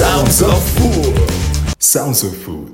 [0.00, 1.76] Sounds of Food.
[1.78, 2.70] Sounds of Food.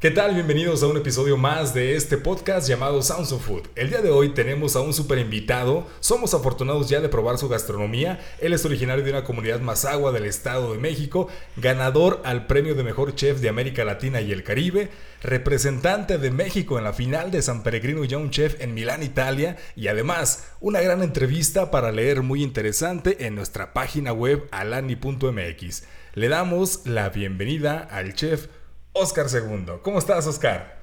[0.00, 0.32] ¿Qué tal?
[0.32, 3.68] Bienvenidos a un episodio más de este podcast llamado Sounds of Food.
[3.76, 5.86] El día de hoy tenemos a un super invitado.
[6.00, 8.20] Somos afortunados ya de probar su gastronomía.
[8.40, 12.84] Él es originario de una comunidad Mazagua del Estado de México, ganador al premio de
[12.84, 14.88] mejor chef de América Latina y el Caribe,
[15.20, 19.88] representante de México en la final de San Peregrino Young Chef en Milán, Italia, y
[19.88, 25.82] además una gran entrevista para leer muy interesante en nuestra página web alani.mx.
[26.14, 28.48] Le damos la bienvenida al chef
[28.92, 29.74] Oscar II.
[29.82, 30.76] ¿Cómo estás, Oscar?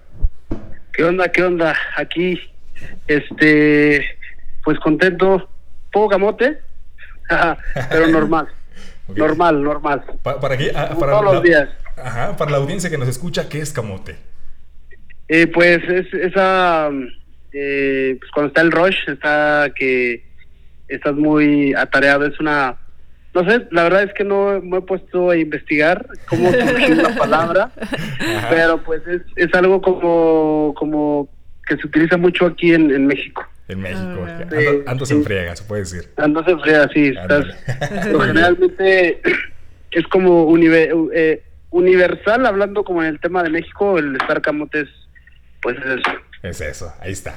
[0.94, 1.30] ¿Qué onda?
[1.30, 1.76] ¿Qué onda?
[1.98, 2.40] Aquí,
[3.08, 4.06] este,
[4.64, 5.50] pues contento,
[5.92, 6.62] poco camote,
[7.90, 8.48] pero normal.
[9.16, 10.04] Normal, normal.
[10.22, 11.70] para aquí, ah, para todos los días.
[11.96, 14.18] Ajá, para la audiencia que nos escucha, ¿qué es camote?
[15.30, 16.90] Eh, pues es esa,
[17.54, 20.26] eh, pues cuando está el rush, está que
[20.90, 22.78] estás muy atareado, es una
[23.38, 27.16] no sé, la verdad es que no me he puesto a investigar cómo surgió la
[27.16, 27.72] palabra,
[28.50, 31.30] pero pues es, es algo como, como
[31.68, 33.46] que se utiliza mucho aquí en, México.
[33.68, 36.10] En México, ah, ando, se friega, se puede decir.
[36.18, 37.14] Ando se friega, sí.
[37.28, 39.22] pero generalmente
[39.92, 44.88] es como eh, universal, hablando como en el tema de México, el estar camotes,
[45.62, 46.12] pues es eso.
[46.44, 47.36] Es eso, ahí está.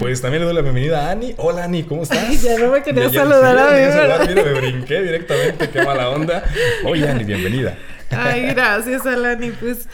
[0.00, 1.34] Pues también le doy la bienvenida a Ani.
[1.36, 2.42] Hola Ani, ¿cómo estás?
[2.42, 4.26] ya no me quería saludar a mí.
[4.28, 6.42] Mira, me brinqué directamente, qué mala onda.
[6.84, 7.78] Oye Ani, bienvenida.
[8.10, 9.52] Ay, gracias Alani.
[9.52, 9.88] Pues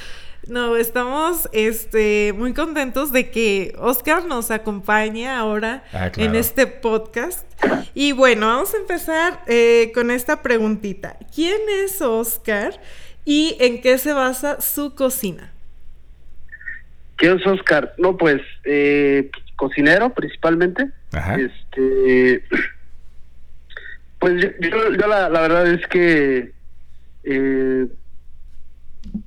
[0.46, 7.46] no, estamos este, muy contentos de que Oscar nos acompañe ahora ah, en este podcast.
[7.92, 11.18] Y bueno, vamos a empezar eh, con esta preguntita.
[11.34, 12.80] ¿Quién es Oscar
[13.26, 15.52] y en qué se basa su cocina?
[17.18, 17.94] ¿Qué es Oscar?
[17.98, 20.88] No, pues, eh, cocinero principalmente.
[21.36, 22.44] Este,
[24.20, 26.52] pues yo, la, verdad es que,
[27.24, 27.86] eh,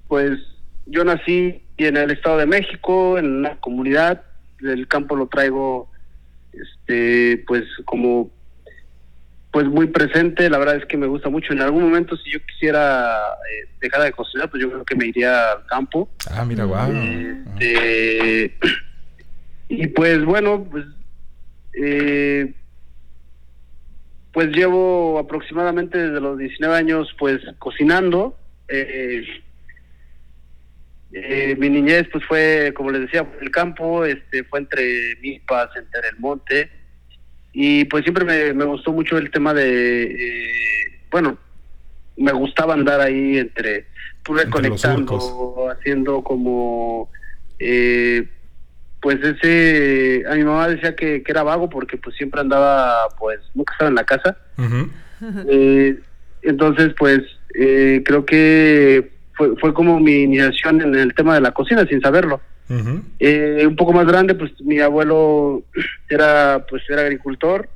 [0.07, 0.40] pues,
[0.85, 4.23] yo nací en el Estado de México, en una comunidad,
[4.62, 5.90] del campo lo traigo,
[6.53, 8.31] este, pues, como
[9.51, 11.51] pues muy presente, la verdad es que me gusta mucho.
[11.51, 13.17] En algún momento, si yo quisiera
[13.51, 16.09] eh, dejar de cocinar, pues yo creo que me iría al campo.
[16.31, 16.89] Ah, mira, guau.
[17.59, 18.56] Este,
[19.67, 20.85] y pues bueno, pues,
[21.73, 22.53] eh,
[24.31, 28.38] pues llevo aproximadamente desde los 19 años pues cocinando.
[28.69, 29.25] Eh,
[31.57, 36.19] mi niñez pues fue, como les decía, el campo, este fue entre milpas, entre el
[36.19, 36.81] monte
[37.53, 41.38] y pues siempre me, gustó mucho el tema de, eh, bueno,
[42.17, 43.88] me gustaba andar ahí entre,
[44.23, 47.09] pues recolectando, haciendo como,
[47.59, 48.25] eh,
[49.01, 53.73] pues ese, a mi mamá decía que, era vago porque pues siempre andaba, pues nunca
[53.73, 54.38] estaba en la casa.
[55.47, 56.00] Eh,
[56.41, 57.22] entonces pues
[57.53, 62.41] creo que fue, fue como mi iniciación en el tema de la cocina sin saberlo.
[63.20, 65.64] Eh, un poco más grande, pues mi abuelo
[66.09, 67.68] era pues era agricultor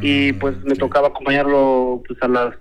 [0.00, 2.54] y mm, pues me tocaba acompañarlo pues a las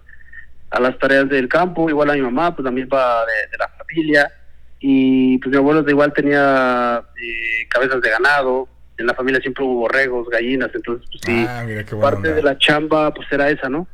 [0.70, 4.32] a las tareas del campo, igual a mi mamá, pues la misma de, la familia
[4.80, 8.68] y pues mi abuelo igual tenía eh, cabezas de ganado,
[8.98, 11.66] en la familia siempre hubo borregos, gallinas, entonces pues sí, ah,
[12.02, 13.88] parte de la chamba pues era esa, ¿no?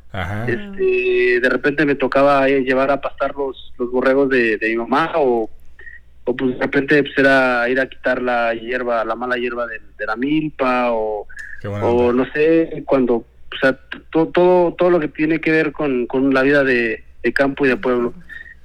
[0.47, 4.77] Este, de repente me tocaba eh, llevar a pastar los, los borregos de, de mi
[4.77, 5.49] mamá o
[6.29, 10.05] o pues de repente pues era ir a quitar la hierba, la mala hierba de,
[10.05, 11.27] la milpa o,
[11.81, 13.79] o no sé, cuando, o sea,
[14.11, 17.03] todo, todo lo que tiene que ver con, con la vida de,
[17.33, 18.13] campo y de pueblo.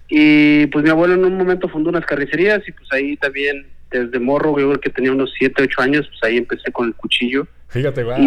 [0.08, 4.20] Y pues mi abuelo en un momento fundó unas carnicerías y pues ahí también desde
[4.20, 7.46] morro, yo creo que tenía unos 7, 8 años, pues ahí empecé con el cuchillo.
[7.68, 8.18] Fíjate, va.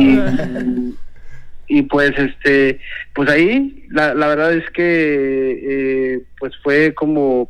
[1.70, 2.80] Y, pues este,
[3.14, 7.50] pues ahí la, la verdad es que eh, pues fue como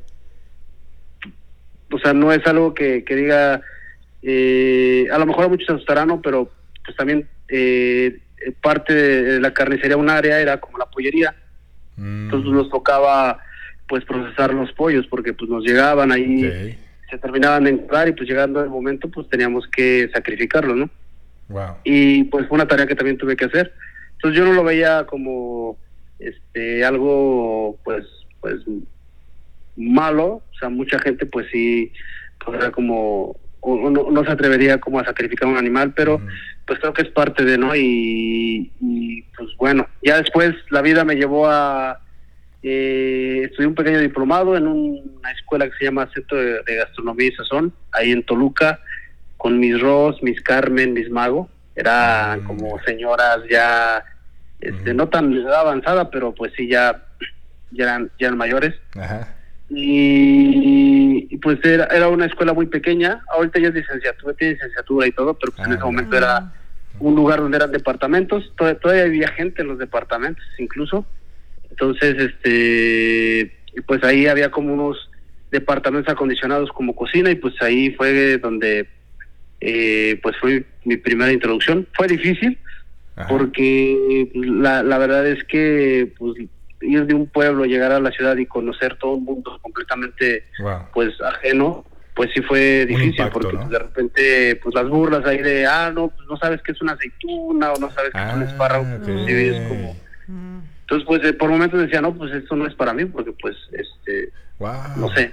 [1.92, 3.62] o sea, no es algo que, diga,
[4.22, 6.22] eh, a lo mejor a muchos asustarán, ¿no?
[6.22, 6.52] pero
[6.84, 8.20] pues también eh,
[8.62, 11.36] parte de la carnicería, un área era como la pollería.
[11.96, 12.26] Mm.
[12.26, 13.40] Entonces nos tocaba
[13.88, 16.78] pues procesar los pollos porque pues nos llegaban ahí,
[17.10, 20.90] se terminaban de entrar y pues llegando el momento pues teníamos que sacrificarlo, ¿no?
[21.86, 23.74] Y pues fue una tarea que también tuve que hacer.
[24.14, 25.78] Entonces yo no lo veía como
[26.20, 28.06] este algo pues
[28.42, 28.56] pues
[29.78, 31.92] malo, o sea, mucha gente pues sí
[32.44, 36.22] podrá como, no, se atrevería como a sacrificar un animal, pero
[36.66, 37.76] pues creo que es parte de, ¿no?
[37.76, 42.00] Y, pues bueno, ya después la vida me llevó a,
[42.64, 47.32] eh, estudiar un pequeño diplomado en una escuela que se llama Centro de, Gastronomía y
[47.34, 48.80] Sazón, ahí en Toluca,
[49.38, 52.44] con mis Ros, mis Carmen, mis Mago, eran mm.
[52.46, 54.04] como señoras ya,
[54.60, 57.04] este, no tan avanzada, pero pues sí ya
[57.72, 58.76] ya eran, ya eran mayores.
[58.96, 59.37] Ajá.
[59.70, 65.12] Y, pues era, era una escuela muy pequeña, ahorita ya es licenciatura, tiene licenciatura y
[65.12, 66.54] todo, pero pues en ese ah, momento era
[67.00, 71.06] un lugar donde eran departamentos, todavía, había gente en los departamentos incluso,
[71.70, 73.54] entonces este
[73.86, 75.10] pues ahí había como unos
[75.52, 78.88] departamentos acondicionados como cocina y pues ahí fue donde
[79.62, 82.58] eh, pues fue mi primera introducción, fue difícil
[83.30, 86.38] porque la, la verdad es que pues
[86.82, 90.46] ir de un pueblo, llegar a la ciudad y conocer todo un mundo completamente
[90.94, 91.86] pues ajeno,
[92.16, 96.10] pues sí fue difícil porque pues, de repente pues las burlas ahí de ah no
[96.10, 98.86] pues no sabes qué es una aceituna o no sabes qué es un ah, espárrago
[98.86, 99.96] es como
[100.82, 103.56] entonces pues eh, por momentos decía no pues esto no es para mí porque pues
[103.72, 105.32] este no sé.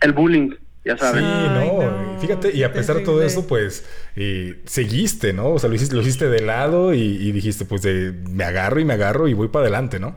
[0.00, 0.50] El bullying
[0.84, 1.22] ya sabes.
[1.22, 5.50] Sí, no, fíjate, y a pesar de todo eso, pues eh, seguiste, ¿no?
[5.50, 8.94] O sea, lo hiciste, lo hiciste de lado y, dijiste, pues me agarro y me
[8.94, 10.16] agarro y voy para adelante, ¿no?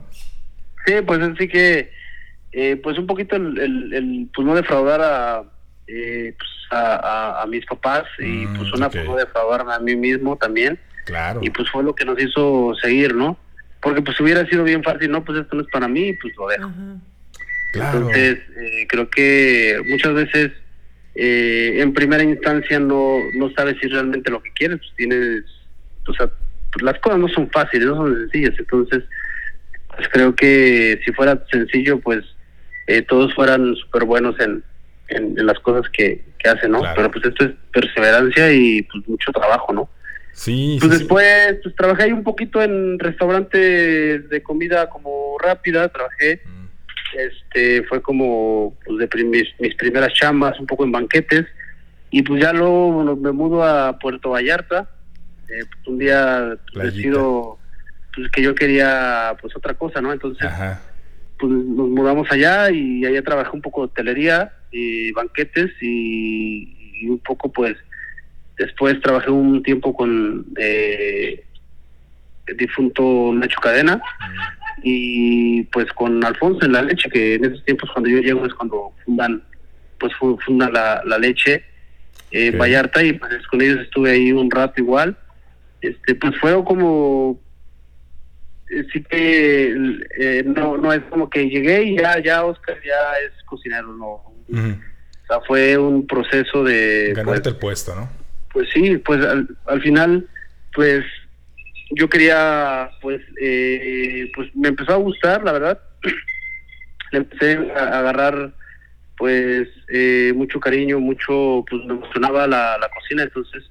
[0.86, 1.92] Sí, pues así que,
[2.52, 5.44] eh, pues un poquito el, pues no defraudar a,
[5.88, 10.36] eh, pues, a, mis papás y mm, pues una, pues no defraudarme a mí mismo
[10.36, 10.80] también.
[11.06, 11.40] Claro.
[11.42, 13.38] Y pues fue lo que nos hizo seguir, ¿no?
[13.81, 16.48] Porque pues hubiera sido bien fácil, no, pues esto no es para mí, pues lo
[16.48, 16.69] dejo.
[17.78, 20.52] Entonces, eh, creo que muchas veces
[21.16, 25.44] eh, en primera instancia no, no sabes si realmente lo que quieres, pues tienes,
[26.08, 26.30] o sea,
[26.72, 29.04] pues las cosas no son fáciles, no son sencillas, entonces,
[29.96, 32.24] pues creo que si fuera sencillo, pues
[32.86, 34.64] eh, todos fueran súper buenos en,
[35.08, 36.82] en, las cosas que, que hacen, ¿no?
[36.96, 39.90] Pero pues esto es perseverancia y pues mucho trabajo, ¿no?
[40.34, 40.78] Sí.
[40.80, 46.42] Pues después, pues trabajé ahí un poquito en restaurantes de comida como rápida, trabajé
[47.15, 51.45] este fue como pues, de mis, primeras chambas, un poco en banquetes,
[52.09, 54.89] y pues ya luego me mudo a Puerto Vallarta.
[55.50, 57.57] Eh, pues, un día pues, decido
[58.13, 60.12] pues, que yo quería pues otra cosa, ¿no?
[60.12, 60.48] Entonces
[61.39, 66.74] pues nos mudamos allá y allá trabajé un poco de hotelería y banquetes y,
[67.07, 67.75] un poco pues
[68.57, 71.45] después trabajé un tiempo con eh,
[72.56, 74.02] difunto Nacho Cadena.
[74.84, 78.54] Y pues con Alfonso en la leche, que en esos tiempos cuando yo llego es
[78.54, 79.44] cuando fundan,
[80.00, 80.14] pues
[80.46, 81.64] funda la, la leche
[82.32, 85.18] eh, Vallarta y pues con ellos estuve ahí un rato igual.
[85.82, 87.40] Este, pues fue como
[88.70, 89.74] eh, sí que
[90.20, 94.08] eh, no no es como que llegué y ya ya Oscar ya es cocinero no
[94.08, 94.34] o
[95.28, 98.10] sea fue un proceso de ganarte pues, el puesto no
[98.52, 100.28] pues sí pues al, al final
[100.74, 101.06] pues
[101.92, 105.80] yo quería, pues, eh, pues me empezó a gustar, la verdad.
[107.12, 108.54] Le empecé a agarrar,
[109.18, 113.63] pues, eh, mucho cariño, mucho, pues me emocionaba la, la cocina, entonces,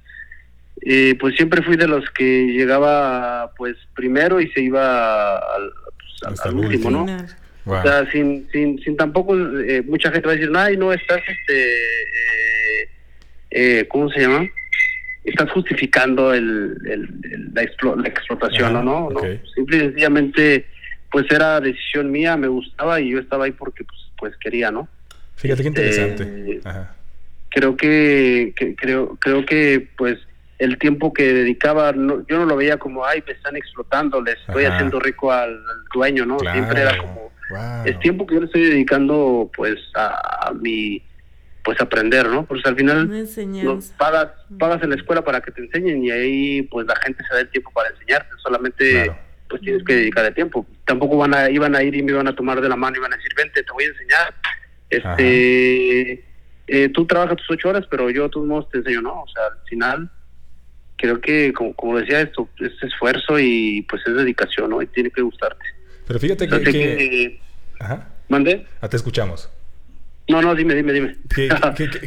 [0.81, 6.41] eh, pues siempre fui de los que llegaba, pues, primero y se iba al, pues,
[6.41, 7.05] al último, ¿no?
[7.65, 9.35] O sea, sin, sin, sin tampoco,
[9.85, 11.19] mucha gente va a decir, ay, no, estás,
[13.51, 14.47] este, ¿cómo se llama?
[15.29, 16.77] Estás justificando el,
[17.53, 19.09] la, explotación, ¿o ¿no?
[19.09, 19.21] ¿no?
[19.53, 20.65] Simple y sencillamente,
[21.11, 24.87] pues era decisión mía, me gustaba y yo estaba ahí porque pues, pues quería, ¿no?
[25.35, 26.23] Fíjate qué interesante.
[26.23, 26.61] Eh,
[27.49, 30.17] creo que, creo creo que pues
[30.59, 34.31] el tiempo que dedicaba, no, yo no lo veía como, ay, me están explotando, le
[34.31, 35.59] estoy haciendo rico al,
[35.93, 36.39] dueño, ¿no?
[36.39, 37.31] Siempre era como,
[37.85, 41.01] es tiempo que yo le estoy dedicando pues a mi
[41.63, 42.45] pues aprender, ¿no?
[42.45, 43.27] Porque al final
[43.97, 47.33] pagas, pagas en la escuela para que te enseñen y ahí pues la gente se
[47.33, 49.11] da el tiempo para enseñarte, solamente
[49.49, 50.65] pues tienes que dedicar el tiempo.
[50.85, 52.99] Tampoco van a, iban a ir y me iban a tomar de la mano y
[52.99, 54.33] iban a decir, vente, te voy a enseñar.
[54.89, 56.23] Este,
[56.67, 59.23] eh, tú trabajas tus ocho horas, pero yo de todos modos te enseño, ¿no?
[59.23, 60.09] O sea, al final
[60.97, 64.81] creo que como, como decía esto, es esfuerzo y pues es dedicación, ¿no?
[64.81, 65.65] Y tiene que gustarte.
[66.05, 67.39] Pero fíjate que...
[67.79, 68.07] Ajá.
[68.29, 68.65] ¿Mande?
[68.81, 69.49] Ah, te escuchamos.
[70.29, 71.17] No, no, dime, dime, dime.
[71.33, 71.49] Qué,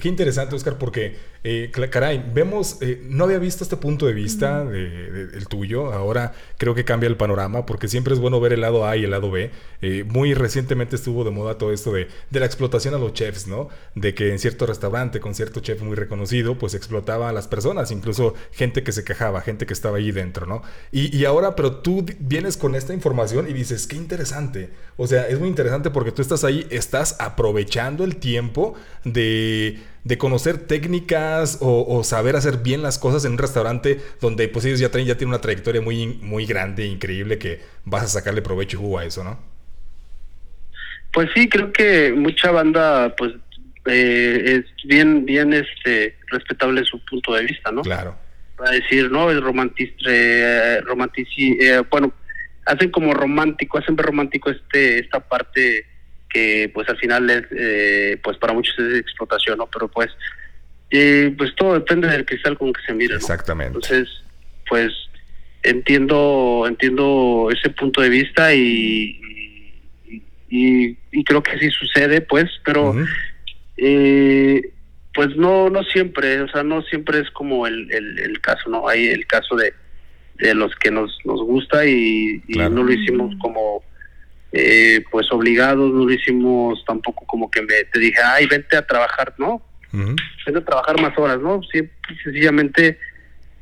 [0.01, 4.63] qué, interesante, Oscar, porque, eh, caray, vemos, eh, no había visto este punto de vista
[4.65, 8.61] de, el tuyo, ahora creo que cambia el panorama, porque siempre es bueno ver el
[8.61, 9.51] lado A y el lado B.
[9.81, 13.47] Eh, muy recientemente estuvo de moda todo esto de, de, la explotación a los chefs,
[13.47, 13.69] ¿no?
[13.95, 17.91] De que en cierto restaurante con cierto chef muy reconocido, pues explotaba a las personas,
[17.91, 20.63] incluso gente que se quejaba, gente que estaba ahí dentro, ¿no?
[20.93, 24.69] Y, y ahora, pero tú vienes con esta información y dices, qué interesante.
[24.99, 29.79] O sea, es muy interesante porque tú estás ahí, estás aprovechando el tiempo de,
[30.19, 34.91] conocer técnicas o, saber hacer bien las cosas en un restaurante donde pues ellos ya,
[34.91, 38.81] traen, ya tienen una trayectoria muy, muy grande, increíble, que vas a sacarle provecho y
[38.81, 39.39] jugo a eso, ¿no?
[41.13, 43.35] Pues sí, creo que mucha banda pues
[43.87, 47.83] eh, es bien, bien este respetable su punto de vista, ¿no?
[47.83, 48.17] Claro.
[48.57, 52.13] Para decir, no, el romantic, eh, romantici, eh, bueno,
[52.67, 55.87] hacen como romántico, hacen ver romántico este esta parte
[56.31, 59.67] que pues al final es, eh, pues para muchos es explotación, ¿no?
[59.67, 60.09] Pero pues,
[60.91, 63.75] eh, pues todo depende del cristal con que se mire, Exactamente.
[63.75, 64.09] Entonces,
[64.69, 64.93] pues
[65.63, 69.21] entiendo entiendo ese punto de vista y,
[70.49, 72.95] y, creo que sí sucede, pues, pero
[73.77, 74.73] eh,
[75.13, 78.89] pues no no siempre, o sea, no siempre es como el, el, caso, ¿no?
[78.89, 79.75] Hay el caso de,
[80.37, 83.83] de los que nos, nos gusta y, no lo hicimos como
[84.53, 88.87] eh, pues obligados, no lo hicimos tampoco como que me te dije, ay, vente a
[88.87, 89.63] trabajar, ¿no?
[89.93, 91.61] Vente a trabajar más horas, ¿no?
[91.73, 91.89] Sí,
[92.23, 92.99] sencillamente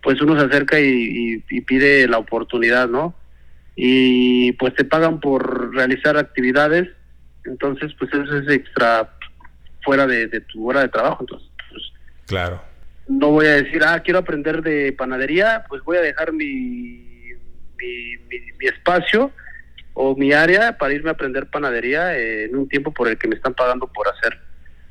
[0.02, 3.14] pues uno se acerca y, pide la oportunidad, ¿no?
[3.76, 6.88] Y pues te pagan por realizar actividades,
[7.44, 9.14] entonces pues eso es extra
[9.82, 11.48] fuera de, tu hora de trabajo, entonces.
[11.70, 11.82] Pues,
[12.26, 12.62] claro.
[13.08, 17.32] No voy a decir, ah, quiero aprender de panadería, pues voy a dejar mi,
[17.76, 19.30] mi, espacio
[20.00, 23.34] o mi área para irme a aprender panadería en un tiempo por el que me
[23.34, 24.38] están pagando por hacer,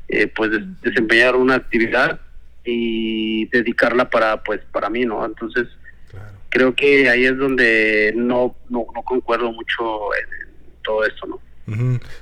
[0.10, 2.20] eh, pues desempeñar una actividad
[2.66, 5.70] y dedicarla para pues para mí no entonces
[6.50, 10.50] creo que ahí es donde no no, concuerdo mucho en,
[10.84, 11.40] todo esto no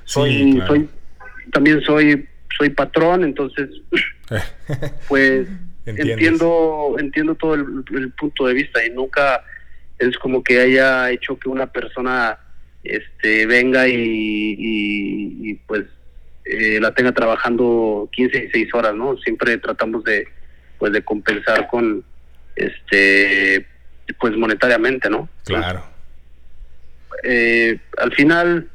[0.04, 0.88] soy soy
[1.50, 3.68] también soy soy patrón entonces
[5.08, 5.48] pues
[5.86, 9.42] entiendo entiendo todo el, punto de vista y nunca
[9.98, 12.38] es como que haya hecho que una persona
[12.90, 15.84] este venga y pues
[16.48, 19.16] eh, la tenga trabajando 15, 16 horas, ¿no?
[19.18, 20.28] Siempre tratamos de,
[20.78, 22.04] pues, de compensar con,
[22.54, 23.66] este,
[24.20, 25.28] pues, monetariamente, ¿no?
[25.44, 25.84] Claro.
[27.24, 28.68] Eh, al final,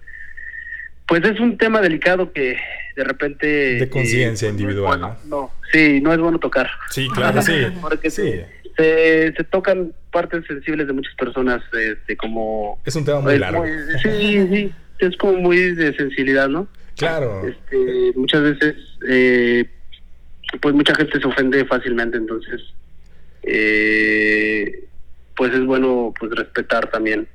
[1.08, 2.58] pues es un tema delicado que
[2.98, 3.48] de repente...
[3.75, 5.51] De conciencia eh, pues, individual, no, ¿no?
[5.72, 6.70] Sí, no es bueno tocar.
[6.89, 7.68] Sí, claro, sí.
[7.82, 8.41] Porque sí.
[8.77, 12.79] Se, se, tocan partes sensibles de muchas personas, este, como...
[12.85, 13.65] Es un tema muy largo.
[14.01, 16.67] sí, sí, es como muy de sensibilidad, ¿no?
[16.97, 17.47] Claro.
[17.47, 18.75] Este, muchas veces,
[19.07, 19.65] eh,
[20.61, 22.61] pues mucha gente se ofende fácilmente, entonces,
[23.43, 24.85] eh,
[25.35, 27.27] pues es bueno pues respetar también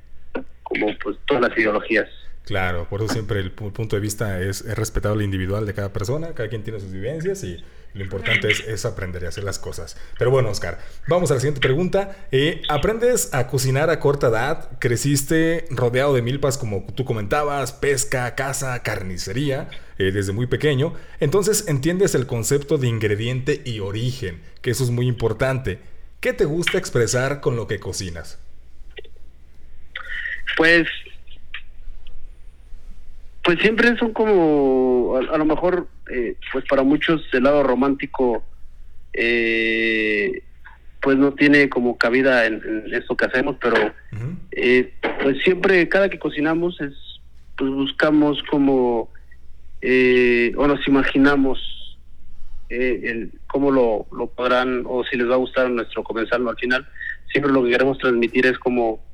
[0.63, 2.07] como pues todas las ideologías.
[2.45, 5.91] Claro, por eso siempre el punto de vista es, es respetar lo individual de cada
[5.91, 7.61] persona, cada quien tiene sus vivencias y
[7.97, 9.97] lo importante es, aprender a hacer las cosas.
[10.17, 12.15] Pero bueno, Oscar, vamos a la siguiente pregunta.
[12.31, 14.69] Eh, ¿Aprendes a cocinar a corta edad?
[14.79, 17.73] ¿Creciste rodeado de milpas como tú comentabas?
[17.73, 20.93] Pesca, caza, carnicería, eh, desde muy pequeño.
[21.19, 25.79] Entonces entiendes el concepto de ingrediente y origen, que eso es muy importante.
[26.19, 28.39] ¿Qué te gusta expresar con lo que cocinas?
[30.55, 30.87] Pues
[33.47, 38.43] pues siempre son como, a, lo mejor, eh, pues para muchos el lado romántico,
[39.13, 40.43] eh,
[41.01, 42.61] pues no tiene como cabida en,
[42.91, 43.93] esto que hacemos, pero
[44.51, 46.91] eh, pues siempre, cada que cocinamos, es
[47.57, 49.09] pues buscamos como,
[50.57, 51.97] o nos imaginamos
[52.67, 56.57] el, cómo lo, lo podrán, o si les va a gustar a nuestro comensal, al
[56.57, 56.85] final,
[57.31, 59.06] siempre lo que queremos transmitir es como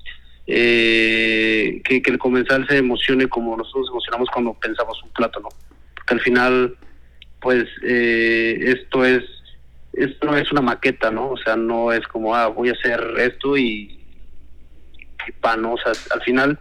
[0.47, 5.49] eh, que, el comensal se emocione como nosotros emocionamos cuando pensamos un plato, ¿no?
[5.95, 6.77] Porque al final,
[7.39, 9.23] pues eh, esto es
[9.93, 11.29] esto no es una maqueta, ¿no?
[11.29, 13.99] O sea, no es como, ah, voy a hacer esto y,
[15.27, 16.59] y pan, O sea, al final,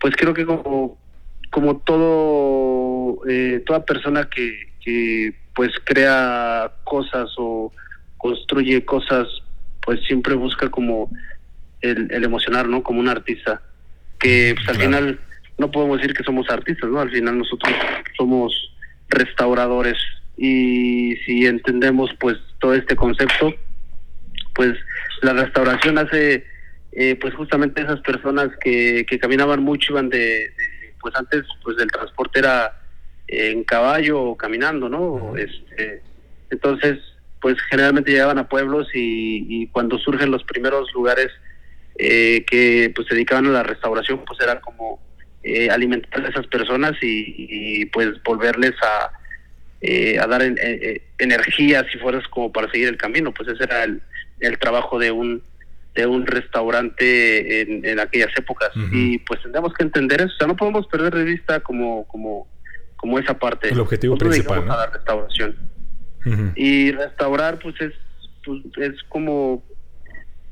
[0.00, 0.98] pues creo que como,
[1.50, 7.72] como todo, eh, toda persona que, que pues crea cosas o
[8.18, 9.26] construye cosas,
[9.80, 11.10] pues siempre busca como
[11.80, 12.82] el, emocionar, ¿no?
[12.82, 13.62] Como un artista.
[14.18, 15.20] Que pues, al final
[15.58, 17.00] no podemos decir que somos artistas, ¿no?
[17.00, 17.72] Al final nosotros
[18.16, 18.52] somos
[19.08, 19.96] restauradores
[20.36, 23.52] y si entendemos pues todo este concepto,
[24.54, 24.74] pues
[25.22, 26.44] la restauración hace
[26.92, 30.52] eh, pues justamente esas personas que, que caminaban mucho iban de,
[31.00, 32.80] pues antes pues del transporte era
[33.26, 35.36] en caballo o caminando, ¿no?
[35.36, 36.02] Este,
[36.50, 36.98] entonces
[37.40, 41.30] pues generalmente llegaban a pueblos y, y cuando surgen los primeros lugares
[41.98, 45.00] eh, que pues se dedicaban a la restauración, pues era como
[45.42, 49.10] eh, alimentar a esas personas y, pues volverles a,
[49.80, 50.42] eh, a dar
[51.18, 54.00] energía si fueras como para seguir el camino, pues ese era el,
[54.60, 55.42] trabajo de un
[55.94, 60.54] de un restaurante en, aquellas épocas y pues tendríamos que entender eso, o sea, no
[60.54, 62.46] podemos perder de vista como como
[62.94, 63.70] como esa parte.
[63.70, 64.62] El objetivo principal.
[64.70, 65.56] A la restauración.
[66.54, 67.94] Y restaurar pues es
[68.44, 69.64] pues, es como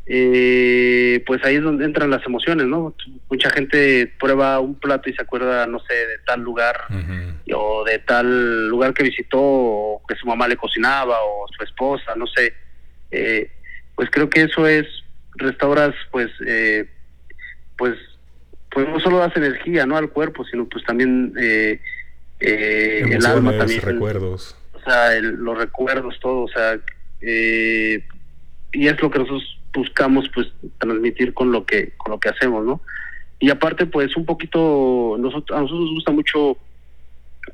[0.07, 2.95] eh, pues ahí es donde entran las emociones, ¿no?
[3.29, 6.77] Mucha gente prueba un plato y se acuerda, no sé, de tal lugar
[7.53, 12.15] o de tal lugar que visitó o que su mamá le cocinaba o su esposa,
[12.17, 12.55] no sé.
[13.11, 13.51] Eh,
[13.95, 14.87] pues creo que eso es,
[15.37, 16.89] restauras pues, eh,
[17.77, 17.97] pues
[18.77, 19.97] pues no solo das energía, ¿no?
[19.97, 21.81] Al cuerpo, sino pues también eh,
[22.41, 23.81] eh, el alma también.
[23.81, 24.55] recuerdos.
[24.75, 26.79] O sea, los recuerdos, todo, o sea,
[27.23, 28.05] eh,
[28.73, 32.65] y es lo que nosotros buscamos pues transmitir con lo que con lo que hacemos,
[32.65, 32.81] ¿no?
[33.39, 36.57] Y aparte pues un poquito nosotros a nosotros nos gusta mucho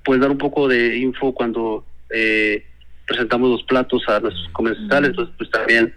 [0.04, 2.64] pues dar un poco de info cuando eh,
[3.06, 5.92] presentamos los platos a nuestros comensales, entonces pues también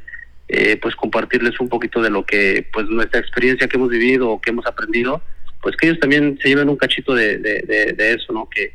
[0.48, 4.42] eh, pues compartirles un poquito de lo que pues nuestra experiencia que hemos vivido o
[4.42, 5.22] que hemos aprendido,
[5.62, 8.48] pues que ellos también se lleven un cachito de, de, eso, ¿no?
[8.50, 8.74] Que,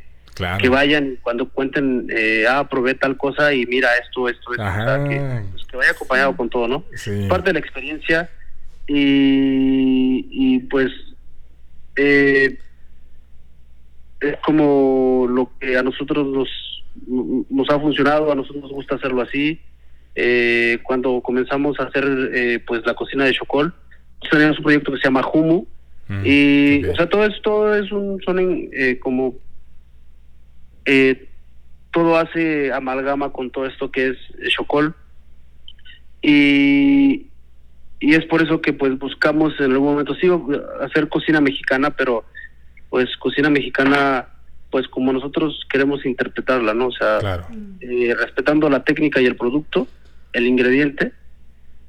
[0.59, 5.21] que vayan cuando cuenten, eh, ah, probé tal cosa y mira esto, esto, esto, que,
[5.51, 6.83] pues, que, vaya acompañado con todo, ¿no?
[7.27, 8.29] Parte de la experiencia
[8.87, 10.91] y, y pues
[11.95, 12.57] eh,
[14.21, 16.49] es como lo que a nosotros nos,
[17.49, 19.59] nos ha funcionado, a nosotros nos gusta hacerlo así.
[20.13, 23.73] Eh, cuando comenzamos a hacer eh, pues la cocina de Chocol,
[24.19, 25.65] pues, teníamos un proyecto que se llama Humu.
[26.07, 29.35] Mm, y o sea todo esto es un son eh, como
[30.85, 31.29] eh,
[31.91, 34.17] todo hace amalgama con todo esto que es
[34.49, 34.95] Chocol
[36.21, 37.27] y
[38.01, 40.27] y es por eso que pues buscamos en algún momento sí
[40.81, 42.25] hacer cocina mexicana pero
[42.89, 44.27] pues cocina mexicana
[44.71, 47.19] pues como nosotros queremos interpretarla no o sea
[47.79, 49.87] eh, respetando la técnica y el producto
[50.33, 51.11] el ingrediente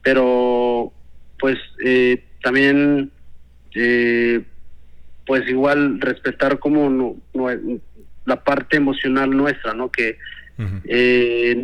[0.03, 0.93] pero
[1.39, 3.11] pues eh, también
[3.75, 4.45] eh,
[5.27, 7.17] pues igual respetar como no,
[8.25, 10.19] la parte emocional nuestra no que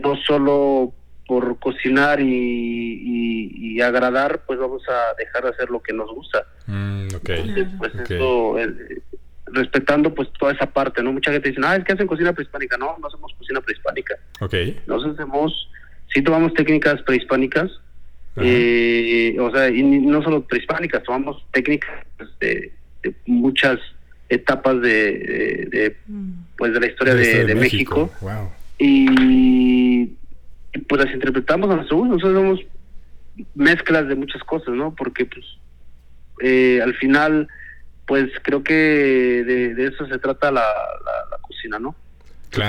[0.03, 0.93] no solo
[1.27, 6.45] por cocinar y, agradar, pues vamos a dejar de hacer lo que nos gusta.
[6.67, 7.07] Mm,
[7.79, 8.57] pues eso,
[9.53, 11.12] respetando pues toda esa parte, ¿no?
[11.12, 12.77] Mucha gente dice, ah, es que hacen cocina prehispánica.
[12.77, 14.17] No, no hacemos cocina prehispánica.
[14.41, 14.55] Ok.
[14.87, 15.71] Nosotros hacemos,
[16.12, 17.71] sí tomamos técnicas prehispánicas,
[18.37, 22.73] eh, o sea, y no solo prehispánicas, tomamos técnicas pues, de,
[23.27, 23.79] muchas
[24.28, 26.31] etapas de, mm.
[26.57, 28.11] pues de la historia de, México.
[28.20, 28.50] Wow.
[28.79, 30.07] Y
[30.88, 32.14] pues las interpretamos a nuestro gusto.
[32.14, 32.61] Nosotros somos
[33.55, 34.94] mezclas de muchas cosas, ¿no?
[34.94, 35.44] Porque pues
[36.40, 37.48] eh, al final
[38.07, 40.62] pues creo que de, eso se trata la,
[41.31, 41.94] la, cocina, ¿no?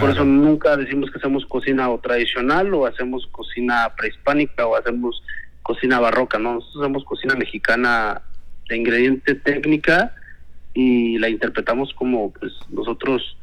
[0.02, 5.24] Por eso nunca decimos que hacemos cocina o tradicional o hacemos cocina prehispánica o hacemos
[5.64, 6.56] cocina barroca, ¿no?
[6.56, 8.22] Nosotros hacemos cocina mexicana
[8.68, 10.14] de ingrediente técnica
[10.80, 13.36] y la interpretamos como pues nosotros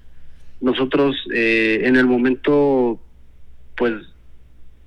[0.63, 2.99] nosotros eh, en el momento
[3.77, 3.93] pues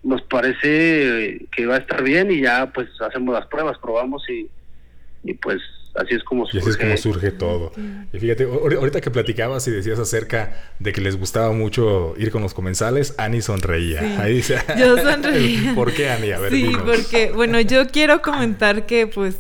[0.02, 4.48] nos parece que va a estar bien y ya pues hacemos las pruebas, probamos y,
[5.24, 5.62] y pues
[5.94, 6.60] así es como surge.
[6.60, 7.72] así es como surge todo.
[8.12, 12.42] Y fíjate, ahorita que platicabas y decías acerca de que les gustaba mucho ir con
[12.42, 14.24] los comensales, Ani sonreía.
[14.24, 15.74] Ahí dice, yo sonreía.
[15.76, 16.32] ¿Por qué Ani?
[16.32, 19.38] A ver, sí, porque, bueno, yo quiero comentar que pues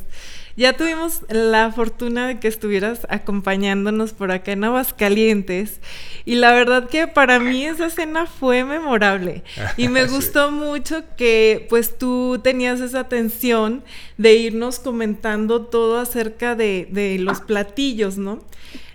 [0.55, 5.79] ya tuvimos la fortuna de que estuvieras acompañándonos por acá en Aguascalientes.
[6.25, 9.43] Y la verdad que para mí esa cena fue memorable.
[9.77, 13.83] Y me gustó mucho que pues tú tenías esa atención
[14.17, 18.43] de irnos comentando todo acerca de, los platillos, ¿no?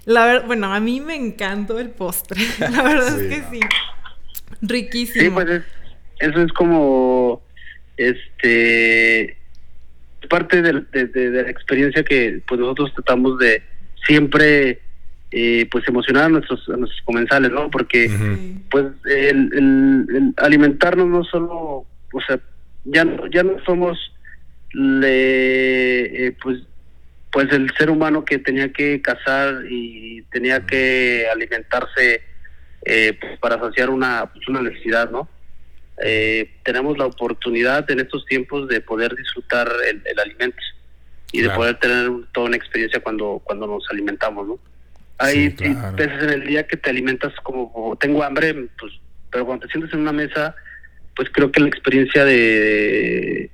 [0.05, 3.61] La verdad, bueno, a mí me encantó el postre, la verdad es que sí,
[4.61, 5.25] riquísimo.
[5.25, 5.63] Sí, pues
[6.19, 7.43] eso es como,
[7.97, 9.39] este,
[10.27, 13.63] parte de, la experiencia que pues nosotros tratamos de
[14.07, 14.81] siempre
[15.31, 17.71] eh, pues emocionar a nuestros, a nuestros comensales, ¿no?
[17.71, 18.11] Porque
[18.71, 22.39] pues el, alimentarnos no solo, o sea,
[22.85, 23.99] ya no, ya no somos
[24.73, 26.61] le, eh, pues
[27.35, 32.23] pues el ser humano que tenía que cazar y tenía que alimentarse
[32.85, 35.29] eh, pues, para saciar una, pues, una necesidad, ¿no?
[36.03, 40.59] Eh, tenemos la oportunidad en estos tiempos de poder disfrutar el, alimento
[41.33, 44.59] y de poder tener toda una experiencia cuando, cuando nos alimentamos, ¿no?
[45.19, 48.93] Hay veces en el día que te alimentas como, tengo hambre, pues,
[49.31, 50.57] pero cuando te sientes en una mesa,
[51.15, 53.51] pues creo que la experiencia de,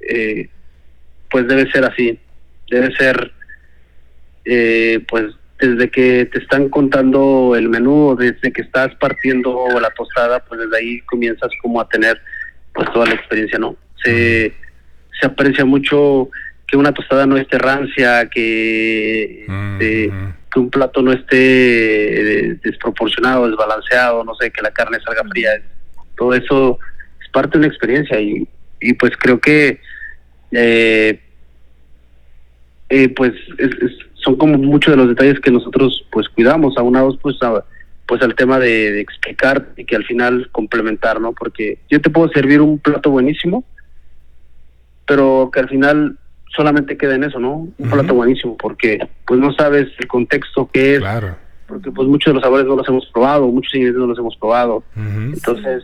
[0.00, 0.48] eh,
[1.30, 2.18] pues debe ser así,
[2.68, 3.32] debe ser,
[4.44, 5.34] eh, pues
[5.66, 10.60] desde que te están contando el menú o desde que estás partiendo la tostada, pues
[10.60, 12.20] desde ahí comienzas como a tener
[12.72, 13.76] pues toda la experiencia, ¿no?
[14.02, 14.52] Se,
[15.20, 16.28] se aprecia mucho
[16.66, 20.12] que una tostada no esté rancia, que, este,
[20.52, 25.50] que un plato no esté desproporcionado, desbalanceado, no sé, que la carne salga fría.
[26.16, 26.78] Todo eso
[27.22, 28.46] es parte de una experiencia y,
[28.80, 29.80] y pues creo que
[30.52, 31.20] eh,
[32.88, 33.70] eh, pues es,
[34.24, 37.36] son como muchos de los detalles que nosotros pues cuidamos, aunados pues
[38.06, 41.32] pues al tema de, explicar y que al final complementar, ¿no?
[41.32, 43.64] Porque yo te puedo servir un plato buenísimo,
[45.06, 46.18] pero que al final
[46.54, 47.68] solamente queda en eso, ¿no?
[47.78, 51.00] Un plato buenísimo, porque pues no sabes el contexto que es.
[51.00, 51.36] Claro.
[51.66, 54.36] Porque pues muchos de los sabores no los hemos probado, muchos ingredientes no los hemos
[54.36, 54.84] probado.
[54.96, 55.82] Entonces,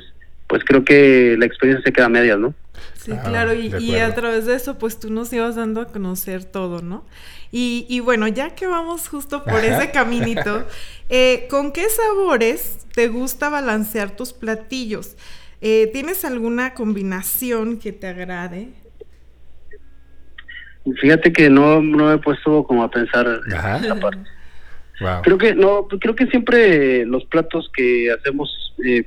[0.50, 2.52] pues creo que la experiencia se queda a medias, ¿no?
[2.94, 6.82] Sí, claro, y, a través de eso, pues tú nos ibas dando a conocer todo,
[6.82, 7.06] ¿no?
[7.52, 10.66] Y, y bueno, ya que vamos justo por ese caminito,
[11.08, 15.16] eh, ¿con qué sabores te gusta balancear tus platillos?
[15.60, 18.70] Eh, ¿Tienes alguna combinación que te agrade?
[21.00, 24.24] Fíjate que no, no me he puesto como a pensar esa parte.
[25.22, 29.06] Creo que no, creo que siempre los platos que hacemos, eh,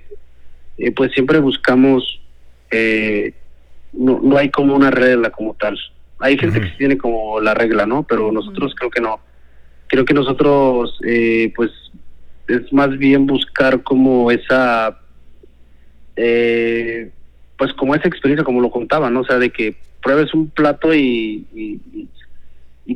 [0.78, 2.20] eh, pues siempre buscamos,
[3.94, 5.78] no, no hay como una regla como tal.
[6.20, 8.04] Hay gente que tiene como la regla, ¿no?
[8.04, 9.20] Pero nosotros creo que no.
[9.88, 10.98] Creo que nosotros,
[11.56, 11.72] pues,
[12.48, 14.98] es más bien buscar como esa
[16.16, 17.12] eh,
[17.58, 19.22] pues como esa experiencia, como lo contaba, ¿no?
[19.22, 22.10] O sea, de que pruebes un plato y, y,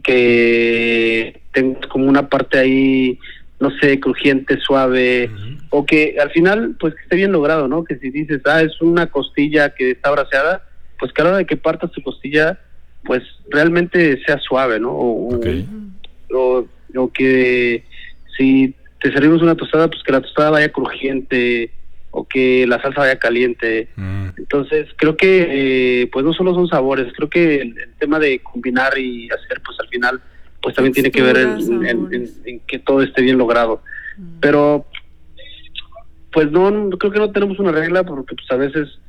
[0.02, 3.20] que tengas como una parte ahí,
[3.60, 5.30] no sé, crujiente, suave,
[5.70, 7.84] o que al final, pues que esté bien logrado, ¿no?
[7.84, 10.64] Que si dices, ah, es una costilla que está braseada,
[11.00, 12.60] pues que a la hora de que partas tu costilla,
[13.06, 14.92] pues realmente sea suave, ¿no?
[14.92, 15.40] O,
[16.96, 17.84] o que
[18.38, 21.72] si te servimos una tostada, pues que la tostada vaya crujiente,
[22.18, 23.90] o que la salsa vaya caliente.
[23.96, 24.30] Mm.
[24.38, 28.98] Entonces, creo que eh, pues no solo son sabores, creo que el, tema de combinar
[28.98, 30.22] y hacer, pues al final,
[30.62, 33.82] pues también tiene que ver en, que todo esté bien logrado.
[34.18, 34.40] Mm.
[34.40, 34.88] Pero,
[36.38, 39.00] pues no, creo que no tenemos una regla porque pues a veces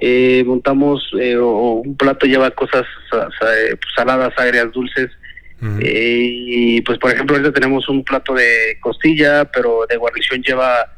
[0.00, 5.10] eh, montamos eh, o, un plato lleva cosas pues, saladas, agrias, dulces.
[5.82, 10.94] y pues por ejemplo ahorita tenemos un plato de costilla pero de guarnición lleva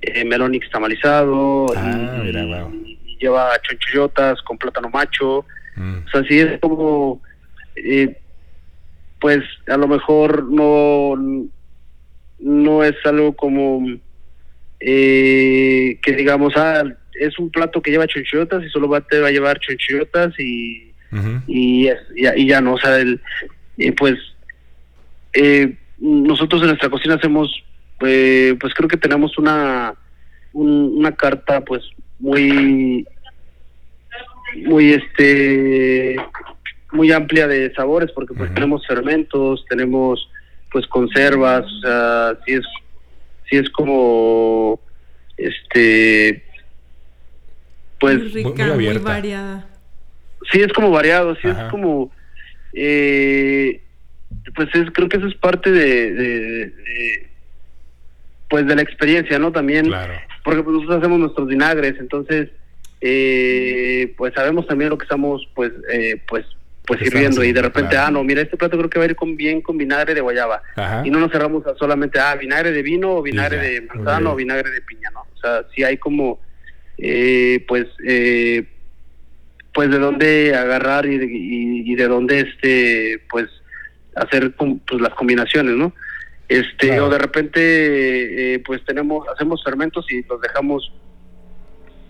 [0.00, 5.44] eh, melón tamalizado, ah, y, lleva chonchillotas con plátano macho.
[5.76, 5.98] Mm.
[6.06, 7.20] O sea, sí es como,
[7.76, 8.16] eh,
[9.20, 11.16] pues a lo mejor no,
[12.38, 13.86] no es algo como
[14.86, 16.84] eh, que digamos, ah,
[17.18, 20.92] es un plato que lleva chonchillotas y solo va, te va a llevar chonchillotas y,
[21.46, 23.20] y, y, ya no, o sea, el,
[23.96, 24.18] pues
[25.98, 27.50] nosotros en nuestra cocina hacemos
[27.98, 29.94] pues, pues creo que tenemos una
[30.52, 31.82] una carta pues
[32.18, 33.06] muy
[34.66, 36.16] muy este
[36.92, 40.28] muy amplia de sabores porque pues tenemos fermentos tenemos
[40.70, 42.66] pues conservas o sea sí es
[43.48, 44.80] sí es como
[45.36, 46.44] este
[47.98, 49.66] pues muy, variada.
[50.52, 52.10] Sí es como variado sí es como
[52.72, 53.82] eh,
[54.54, 56.72] pues es creo que eso es parte de
[58.54, 59.50] pues de la experiencia, ¿no?
[59.50, 59.90] También,
[60.44, 62.50] porque pues, nosotros hacemos nuestros vinagres, entonces,
[63.00, 66.46] eh, pues sabemos también lo que estamos, pues, eh, pues,
[66.86, 69.16] pues sirviendo y de repente, ah, no, mira, este plato creo que va a ir
[69.16, 70.62] con, bien con vinagre de guayaba.
[71.04, 74.36] Y no nos cerramos a solamente, ah, vinagre de vino o vinagre de manzana o
[74.36, 75.20] vinagre de piña, ¿no?
[75.20, 76.40] O sea, sí hay como,
[76.98, 78.64] eh, pues, eh,
[79.72, 83.48] pues de dónde agarrar y de, y de dónde, este, pues,
[84.14, 85.92] hacer pues, las combinaciones, ¿no?
[86.48, 90.92] este o de repente eh, pues tenemos hacemos fermentos y los dejamos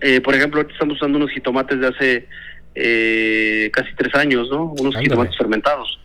[0.01, 2.29] eh, por ejemplo estamos usando unos jitomates de hace
[2.75, 5.99] eh, casi tres años no unos jitomates fermentados.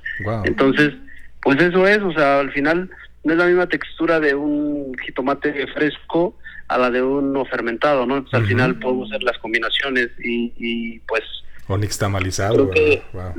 [0.45, 0.93] Entonces
[1.41, 2.89] pues eso es o sea al final
[3.23, 6.35] no es la misma textura de un jitomate fresco
[6.67, 11.23] a la de uno fermentado no al final podemos hacer las combinaciones y, y pues
[11.67, 12.71] o nixtamalizado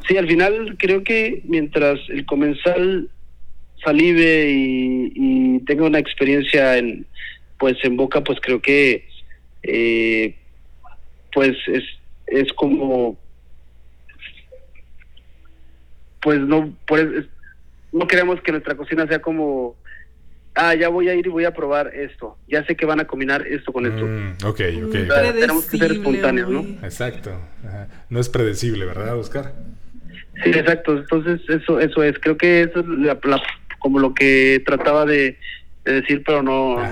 [0.09, 3.09] sí al final creo que mientras el comensal
[3.85, 7.07] salive y, y tenga una experiencia en
[7.59, 9.07] pues en boca pues creo que
[9.63, 10.35] eh,
[11.33, 11.85] pues es
[12.31, 13.19] es como
[16.23, 17.27] pues no pues,
[17.93, 19.77] no queremos que nuestra cocina sea como
[20.55, 23.07] ah ya voy a ir y voy a probar esto ya sé que van a
[23.07, 24.93] combinar esto con esto mm, ok ok.
[25.35, 27.33] Tenemos que ser espontáneos no exacto.
[28.09, 29.53] No es predecible verdad Oscar
[30.43, 30.97] sí exacto.
[30.97, 32.19] Entonces eso eso es.
[32.19, 33.43] Creo que eso es la, la
[33.79, 35.39] como lo que trataba de,
[35.85, 36.77] decir, pero no.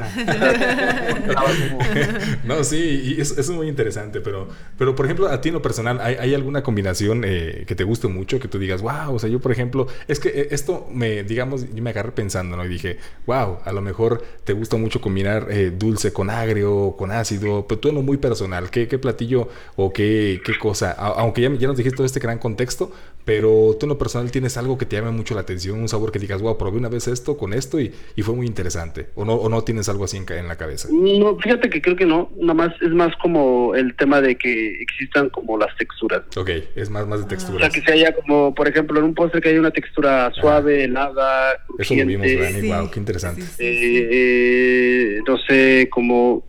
[2.45, 5.63] no, sí, y eso, es muy interesante, pero, pero por ejemplo, a ti en lo
[5.63, 9.29] personal, ¿hay, alguna combinación eh, que te guste mucho, que tú digas, wow, o sea,
[9.29, 12.65] yo por ejemplo, es que eh, esto me, digamos, yo me agarré pensando, ¿no?
[12.65, 17.11] Y dije, wow, a lo mejor te gusta mucho combinar eh, dulce con agrio, con
[17.11, 20.93] ácido, pero tú en lo muy personal, ¿qué, qué platillo o qué, qué cosa?
[20.93, 22.91] aunque ya, ya nos dijiste todo este gran contexto,
[23.29, 26.11] pero tú en lo personal tienes algo que te llame mucho la atención, un sabor
[26.13, 29.09] que digas, wow, probé una vez esto con esto y, y fue muy interesante.
[29.17, 30.89] ¿O no, o no tienes algo así en, la cabeza?
[30.91, 32.31] No, fíjate que creo que no.
[32.39, 36.23] Nada más es más como el tema de que existan como las texturas.
[36.39, 37.57] Ok, es más, más de texturas.
[37.57, 40.33] O sea, que se haya como, por ejemplo, en un postre que haya una textura
[40.33, 42.67] suave, helada, Eso lo vimos, Dani.
[42.67, 43.43] Wow, qué interesante.
[43.59, 46.45] Eh, eh, no sé, como...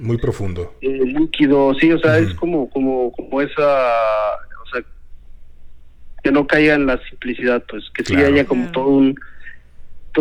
[0.00, 0.74] Muy profundo.
[0.80, 3.92] Eh, líquido, sí, o sea, es como, como, como esa
[6.24, 9.14] que no caiga en la simplicidad, pues que sí haya como todo un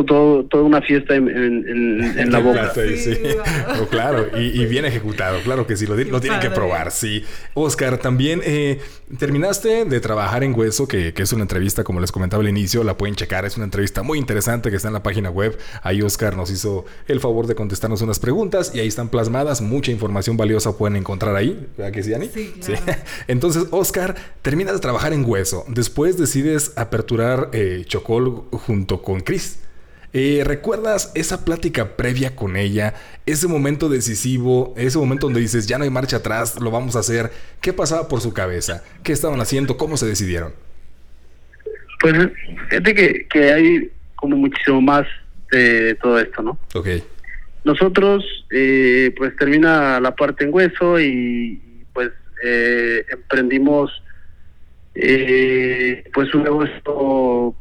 [0.02, 2.74] todo, toda una fiesta en, en, la boca.
[2.74, 3.14] Sí,
[3.92, 7.24] claro, y, bien ejecutado, claro que sí, lo, lo tienen que probar, sí.
[7.54, 8.80] Oscar, también eh,
[9.20, 12.84] terminaste de trabajar en Hueso, que, que, es una entrevista, como les comentaba al inicio,
[12.84, 15.58] la pueden checar, es una entrevista muy interesante que está en la página web.
[15.84, 19.92] Ahí Oscar nos hizo el favor de contestarnos unas preguntas y ahí están plasmadas, mucha
[19.92, 22.30] información valiosa pueden encontrar ahí, ¿verdad que sí, Dani?
[22.34, 22.54] Sí,
[23.28, 29.60] Entonces, Oscar, terminas de trabajar en Hueso, después decides aperturar eh, Chocol junto con Chris.
[30.16, 32.94] Eh, ¿Recuerdas esa plática previa con ella?
[33.26, 37.00] Ese momento decisivo, ese momento donde dices, ya no hay marcha atrás, lo vamos a
[37.00, 37.32] hacer.
[37.62, 38.84] ¿Qué pasaba por su cabeza?
[39.04, 39.76] ¿Qué estaban haciendo?
[39.76, 40.54] ¿Cómo se decidieron?
[42.00, 42.14] Pues
[42.70, 45.08] fíjate que, que hay como muchísimo más
[45.52, 46.60] de todo esto, ¿no?
[46.76, 46.90] Ok.
[47.64, 52.12] Nosotros, eh, pues termina la parte en hueso y pues
[52.44, 53.92] eh, emprendimos
[56.14, 57.56] pues un negocio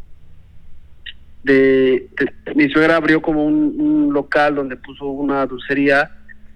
[1.45, 2.09] de,
[2.55, 6.11] mi suegra abrió como un, local donde puso una dulcería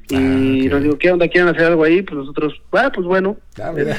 [0.09, 1.27] y ah, nos dijo, ¿qué onda?
[1.27, 2.03] ¿Quieren hacer algo ahí?
[2.03, 3.95] Pues nosotros, ah, pues bueno, ah, eh,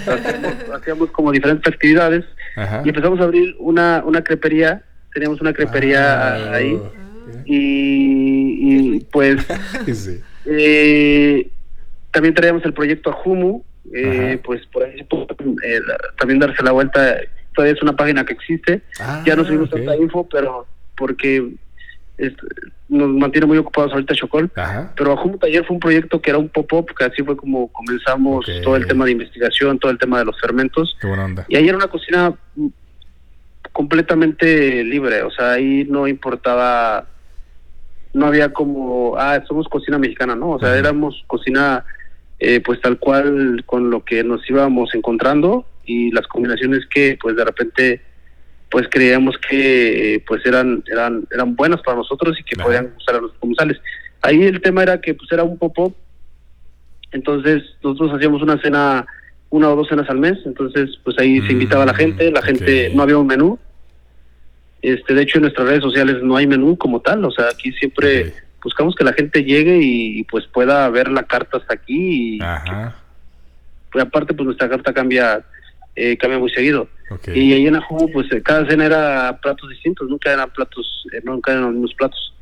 [0.73, 2.23] hacíamos, como diferentes actividades
[2.85, 6.79] y empezamos a abrir una, una crepería, teníamos una crepería ah, ahí
[7.45, 9.45] y, pues
[10.45, 11.49] eh,
[12.11, 15.05] también traíamos el proyecto a Humu, eh, pues por ahí
[16.17, 17.17] también darse la vuelta,
[17.53, 18.81] todavía es una página que existe,
[19.25, 21.51] ya no subimos tanta info, pero porque
[22.89, 24.49] nos mantiene muy ocupados ahorita Chocol.
[24.95, 28.45] Pero Ajumo Taller fue un proyecto que era un pop-up, que así fue como comenzamos
[28.63, 30.97] todo el tema de investigación, todo el tema de los fermentos.
[31.47, 32.33] Y ahí era una cocina
[33.71, 37.05] completamente libre, o sea, ahí no importaba,
[38.13, 41.85] no había como, ah, somos cocina mexicana, no, o sea, éramos cocina
[42.39, 47.35] eh, pues tal cual con lo que nos íbamos encontrando y las combinaciones que pues
[47.35, 48.01] de repente
[48.69, 53.21] pues creíamos que pues eran eran eran buenas para nosotros y que podían gustar a
[53.21, 53.77] los comensales.
[54.21, 55.95] Ahí el tema era que pues era un pop-up,
[57.11, 59.05] entonces nosotros hacíamos una cena,
[59.49, 62.41] una o dos cenas al mes, entonces pues ahí se invitaba a la gente, la
[62.41, 63.59] gente, no había un menú,
[64.81, 67.71] este de hecho en nuestras redes sociales no hay menú como tal, o sea, aquí
[67.73, 72.39] siempre buscamos que la gente llegue y, pues pueda ver la carta hasta aquí y
[73.91, 75.45] pues, aparte pues nuestra carta cambia
[75.99, 76.87] eh, cambia muy seguido.
[77.33, 81.21] Y ahí en Ajumo, pues eh, cada cena era platos distintos, nunca eran platos, eh,
[81.23, 82.35] nunca eran los mismos platos.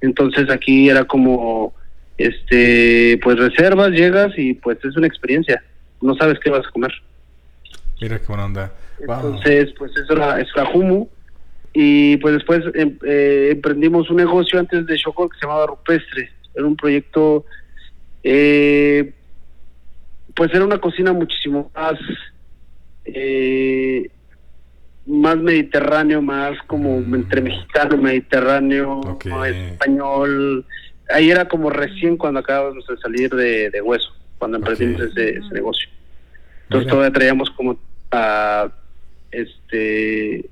[0.00, 1.72] Entonces aquí era como,
[2.18, 5.62] este, pues reservas, llegas y pues es una experiencia.
[6.00, 6.90] No sabes qué vas a comer.
[8.00, 8.72] Mira qué buena onda.
[8.98, 10.68] Entonces, pues eso era, eso era
[11.72, 16.28] Y pues después em, emprendimos un negocio antes de Chocó que se llamaba Rupestre.
[16.56, 17.44] Era un proyecto,
[18.22, 19.04] pues
[20.52, 21.94] era una cocina muchísimo más
[23.14, 24.10] eh,
[25.06, 27.14] más mediterráneo, más como mm.
[27.14, 30.64] entre mexicano, mediterráneo, español.
[31.12, 35.88] Ahí era como recién cuando acabamos de salir de, Hueso, cuando emprendimos ese, negocio.
[36.64, 37.78] Entonces todavía traíamos como
[38.12, 38.70] a
[39.32, 40.48] este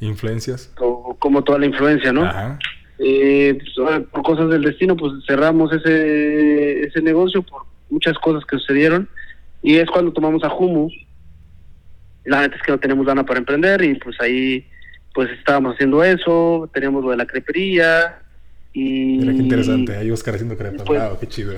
[0.00, 0.72] influencias.
[0.74, 2.58] como toda la influencia no
[2.98, 8.58] eh, pues, por cosas del destino pues cerramos ese ese negocio por muchas cosas que
[8.58, 9.08] sucedieron.
[9.62, 10.92] Y es cuando tomamos a Humus
[12.26, 14.66] la neta es que no tenemos lana para emprender y pues ahí
[15.14, 18.18] pues estábamos haciendo eso, teníamos lo de la crepería
[18.72, 19.18] y...
[19.18, 21.54] Mira qué interesante, ahí Oscar haciendo crepa, pues, qué chido.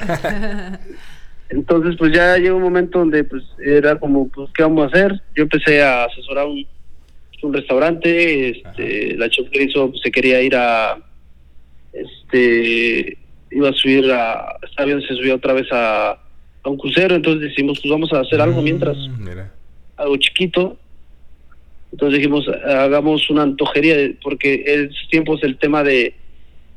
[1.48, 5.20] entonces pues ya llegó un momento donde pues era como, pues ¿qué vamos a hacer?
[5.34, 6.64] Yo empecé a asesorar un,
[7.42, 10.98] un restaurante, este, la chef que hizo pues, se quería ir a,
[11.92, 13.18] este,
[13.50, 17.48] iba a subir a, está bien, se subió otra vez a, a un crucero, entonces
[17.48, 18.96] decimos pues vamos a hacer algo mm, mientras.
[19.18, 19.57] Mira
[19.98, 20.76] algo chiquito.
[21.92, 26.14] Entonces dijimos, hagamos una antojería, porque en esos tiempos el tema de,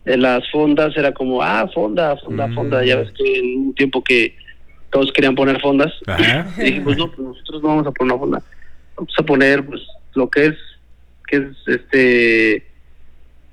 [0.05, 2.55] de las fondas era como, ah, fonda, fonda, mm.
[2.55, 2.85] fonda.
[2.85, 4.35] Ya ves que en un tiempo que
[4.89, 5.91] todos querían poner fondas.
[6.57, 8.43] Y dijimos, no, pues nosotros no vamos a poner una fonda.
[8.95, 9.81] Vamos a poner pues
[10.15, 10.55] lo que es,
[11.27, 12.65] que es este,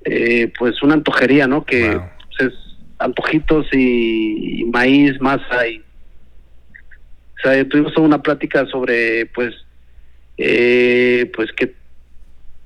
[0.05, 1.65] eh, pues una antojería, ¿no?
[1.65, 2.01] Que
[2.37, 2.59] pues, es
[2.99, 5.83] antojitos y maíz, masa y
[7.39, 9.55] o sea, tuvimos una plática sobre, pues,
[10.37, 11.75] eh, pues que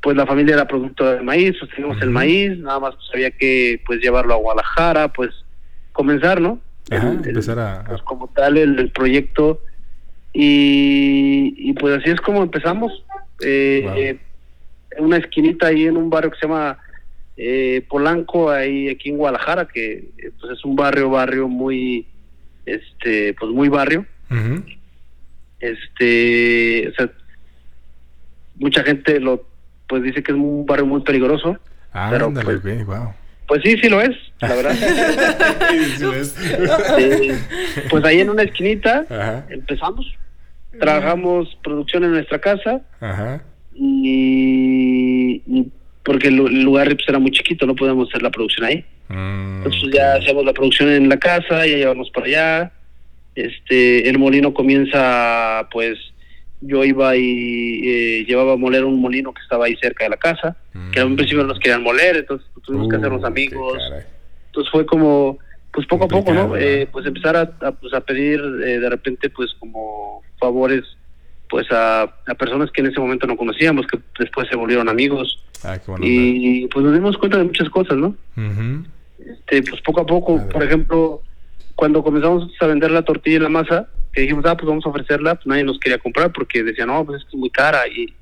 [0.00, 3.80] pues la familia era productora de maíz, sostenemos el maíz, nada más pues, había que
[3.87, 5.30] pues llevarlo a Guadalajara, pues
[5.92, 6.58] comenzar, ¿no?
[6.90, 7.85] empezar a...
[7.85, 9.61] Pues, como tal el, proyecto
[10.32, 13.04] y, y, pues así es como empezamos.
[13.44, 14.18] Eh,
[14.90, 16.78] en una esquinita ahí en un barrio que se llama
[17.37, 22.06] eh, Polanco, ahí aquí en Guadalajara, que pues es un barrio, barrio muy,
[22.66, 24.04] este, pues muy barrio.
[25.60, 27.10] Este, o sea,
[28.56, 29.44] mucha gente lo,
[29.86, 31.58] pues dice que es un barrio muy peligroso.
[31.92, 32.60] Ah, pero, pues,
[33.46, 34.74] pues, sí, sí lo es, la verdad.
[37.90, 40.06] pues ahí en una esquinita empezamos,
[40.80, 42.80] trabajamos producción en nuestra casa
[43.74, 45.70] Y,
[46.02, 48.84] porque el, lugar pues, era muy chiquito, no podíamos hacer la producción ahí.
[49.08, 52.72] Mm, Entonces pues, ya hacíamos la producción en la casa, ya llevamos para allá.
[53.34, 55.98] Este, el molino comienza, pues
[56.60, 60.16] yo iba y eh, llevaba a moler un molino que estaba ahí cerca de la
[60.16, 60.56] casa,
[60.92, 63.78] que en un principio nos querían moler, entonces pues, tuvimos que hacernos uh, amigos.
[64.46, 65.38] Entonces fue como,
[65.72, 66.56] pues poco a poco, ¿no?
[66.56, 70.84] Eh, pues empezar a, pues, a pedir eh, de repente, pues como favores,
[71.48, 75.42] pues a, a, personas que en ese momento no conocíamos, que después se volvieron amigos.
[75.64, 78.14] Ah, y pues nos dimos cuenta de muchas cosas, ¿no?
[79.18, 81.22] este, pues poco a poco, por ejemplo,
[81.74, 84.90] cuando comenzamos a vender la tortilla y la masa, que dijimos, ah, pues vamos a
[84.90, 88.12] ofrecerla, pues nadie nos quería comprar porque decían, no, pues es muy cara y,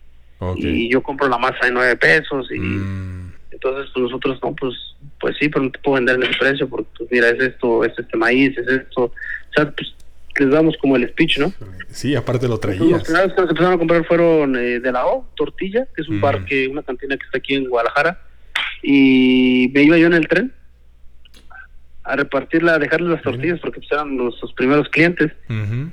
[0.56, 3.32] y yo compro la masa de nueve pesos y mm.
[3.50, 4.74] entonces pues nosotros, no, pues
[5.20, 7.84] pues sí, pero no te puedo vender en ese precio porque pues mira, es esto,
[7.84, 9.12] es este maíz, es esto, o
[9.54, 9.94] sea, pues
[10.38, 11.52] les damos como el speech, ¿no?
[11.90, 12.80] Sí, aparte lo traías.
[12.80, 16.08] los primeros que nos empezaron a comprar fueron eh, de la O, Tortilla, que es
[16.08, 16.44] un bar mm.
[16.46, 18.20] que, una cantina que está aquí en Guadalajara,
[18.82, 20.52] y me iba yo en el tren
[22.10, 25.32] a repartirla, a dejarles las tortillas porque pues, eran los, primeros clientes.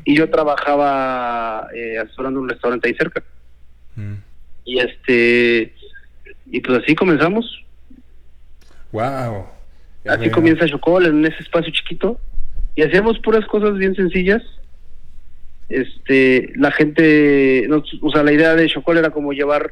[0.05, 3.23] Y yo trabajaba eh, asesorando un restaurante ahí cerca.
[3.95, 4.13] Mm.
[4.63, 5.73] y este
[6.45, 7.65] y pues así comenzamos.
[8.91, 9.57] Wow
[10.07, 12.19] así comienza Chocol en ese espacio chiquito.
[12.75, 14.43] Y hacíamos puras cosas bien sencillas.
[15.69, 17.67] Este la gente
[18.01, 19.71] o sea la idea de Chocol era como llevar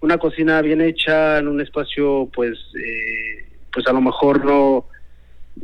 [0.00, 4.86] una cocina bien hecha en un espacio pues eh, pues a lo mejor no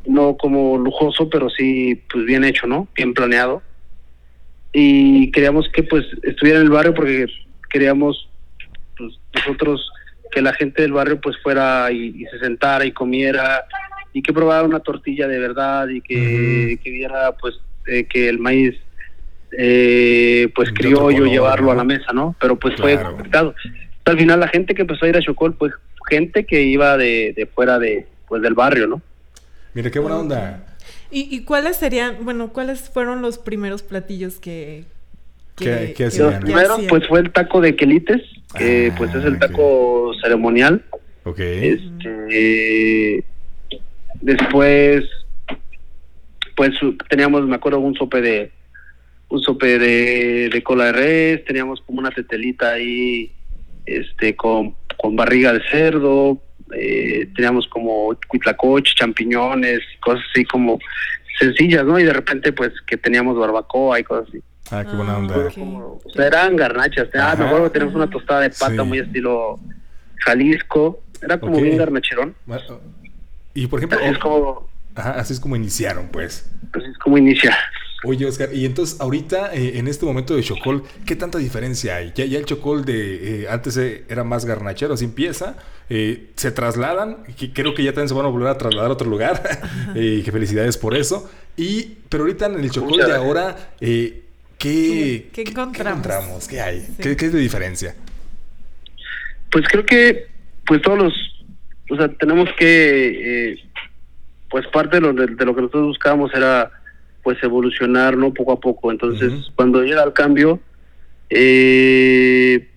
[0.06, 2.88] no como lujoso, pero sí pues bien hecho, ¿no?
[2.94, 3.62] Bien planeado.
[4.72, 7.26] Y queríamos que pues estuviera en el barrio porque
[7.68, 8.28] queríamos
[8.96, 9.90] pues, nosotros
[10.30, 13.64] que la gente del barrio pues fuera y, se sentara y comiera
[14.12, 18.76] y que probara una tortilla de verdad y que, viera pues eh, que el maíz
[19.58, 22.36] eh, pues criollo llevarlo a la mesa, ¿no?
[22.40, 23.54] Pero pues fue complicado.
[24.04, 25.72] Al final la gente que empezó a ir a Chocol pues
[26.08, 29.02] gente que iba de, de fuera de pues del barrio, ¿no?
[29.74, 30.66] Mira, qué buena onda.
[31.12, 34.85] ¿Y, cuáles serían, bueno, cuáles fueron los primeros platillos que...
[35.56, 36.40] que ¿Qué, hacían?
[36.40, 38.22] primero, pues fue el taco de quelites,
[38.56, 40.85] que ah, pues es el taco ceremonial.
[41.24, 41.40] Ok.
[41.40, 43.24] Este,
[44.20, 45.04] después,
[46.56, 46.70] pues
[47.09, 48.52] teníamos, me acuerdo, un sope de
[49.28, 53.33] un sope de, de cola de res, teníamos como una tetelita ahí,
[53.87, 56.42] este, con, con barriga de cerdo,
[56.76, 60.78] eh, teníamos como cuitlacoche, champiñones, cosas así como
[61.38, 61.98] sencillas, ¿no?
[61.98, 64.42] Y de repente, pues, que teníamos barbacoa y cosas así.
[64.70, 65.37] Ah, qué buena onda.
[65.37, 67.09] o sea, eran garnachas.
[67.14, 69.59] Ah, me acuerdo que teníamos una tostada de pata muy estilo
[70.18, 71.02] Jalisco.
[71.20, 72.35] Era como bien garnacherón.
[73.52, 73.98] Y por ejemplo...
[73.98, 74.70] Así es como...
[74.94, 76.50] Ajá, así es como iniciaron, pues.
[76.72, 77.56] Así es como inicia.
[78.02, 82.12] Oye, Oscar, y entonces ahorita, eh, en este momento de Chocol, ¿qué tanta diferencia hay?
[82.14, 85.56] Ya, ya el Chocol de eh, antes eh, era más garnachero, así empieza,
[85.88, 89.10] se trasladan, que creo que ya también se van a volver a trasladar a otro
[89.10, 89.42] lugar,
[89.94, 91.30] y que felicidades por eso.
[91.58, 94.22] Y, pero ahorita en el Chocol de ahora, ¿qué,
[94.58, 96.48] ¿Qué, encontramos?
[96.48, 96.86] ¿Qué hay?
[96.98, 97.94] ¿Qué, es de diferencia?
[99.50, 100.26] Pues creo que,
[100.64, 101.12] pues todos los,
[101.90, 103.62] o sea, tenemos que,
[104.48, 106.79] pues parte de lo, de lo que nosotros buscábamos era
[107.22, 108.90] pues evolucionar no poco a poco.
[108.90, 110.61] Entonces cuando llega el cambio
[111.30, 112.68] eh,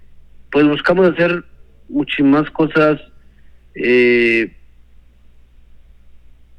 [0.52, 1.44] pues buscamos hacer
[1.90, 3.02] muchísimas cosas
[3.76, 4.56] eh,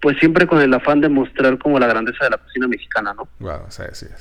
[0.01, 3.29] pues siempre con el afán de mostrar como la grandeza de la cocina mexicana no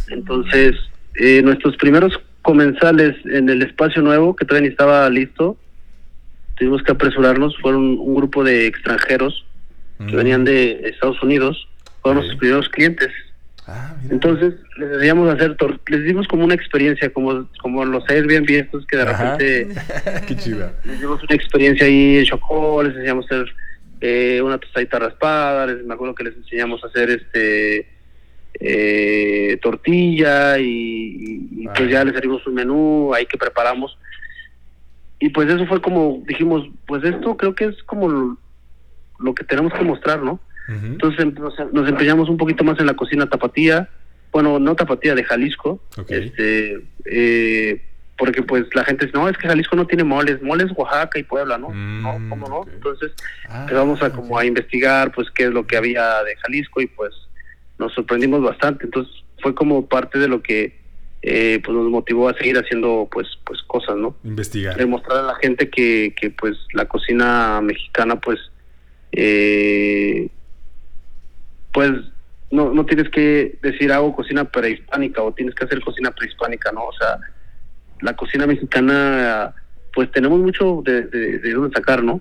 [0.10, 0.76] entonces
[1.16, 5.58] eh, nuestros primeros comensales en el espacio nuevo que todavía ni estaba listo
[6.56, 9.46] tuvimos que apresurarnos fueron un grupo de extranjeros
[10.08, 11.68] que venían de Estados Unidos
[12.02, 13.10] fueron nuestros primeros clientes
[13.68, 15.56] Ah, Entonces les decíamos hacer,
[15.88, 19.68] les dimos como una experiencia, como, como los Airbnb estos que de repente...
[20.28, 20.74] Qué chida.
[20.84, 23.56] Les dimos una experiencia ahí en Chocó, les enseñamos a hacer
[24.02, 27.88] eh, una tostadita raspada, les, me acuerdo que les enseñamos a hacer este
[28.60, 33.98] eh, tortilla y, pues ya les servimos un menú ahí que preparamos.
[35.20, 38.38] y pues eso fue como dijimos, pues esto creo que es como
[39.20, 40.40] lo, que tenemos que mostrar, ¿no?
[40.68, 43.90] Entonces em, nos, empeñamos un poquito más en la cocina tapatía,
[44.32, 47.82] bueno, no tapatía, de Jalisco, este, eh,
[48.18, 51.24] porque pues la gente dice, no, es que Jalisco no tiene moles, moles Oaxaca y
[51.24, 51.70] Puebla, ¿no?
[51.74, 52.66] no, mm, ¿cómo no?
[52.72, 53.12] Entonces
[53.50, 56.88] ah, empezamos a como a investigar pues qué es lo que había de Jalisco y
[56.88, 57.14] pues
[57.78, 60.82] nos sorprendimos bastante, entonces fue como parte de lo que
[61.22, 64.16] eh, pues nos motivó a seguir haciendo pues pues cosas, ¿no?
[64.24, 64.76] Investigar.
[64.76, 68.40] Demostrar a la gente que, que pues la cocina mexicana pues
[69.12, 70.30] eh,
[71.74, 71.92] pues
[72.52, 76.86] no, no tienes que decir hago cocina prehispánica o tienes que hacer cocina prehispánica, ¿no?
[76.86, 77.18] O sea,
[78.02, 79.54] la cocina mexicana
[79.94, 82.20] pues tenemos mucho de, de, dónde sacar, ¿no?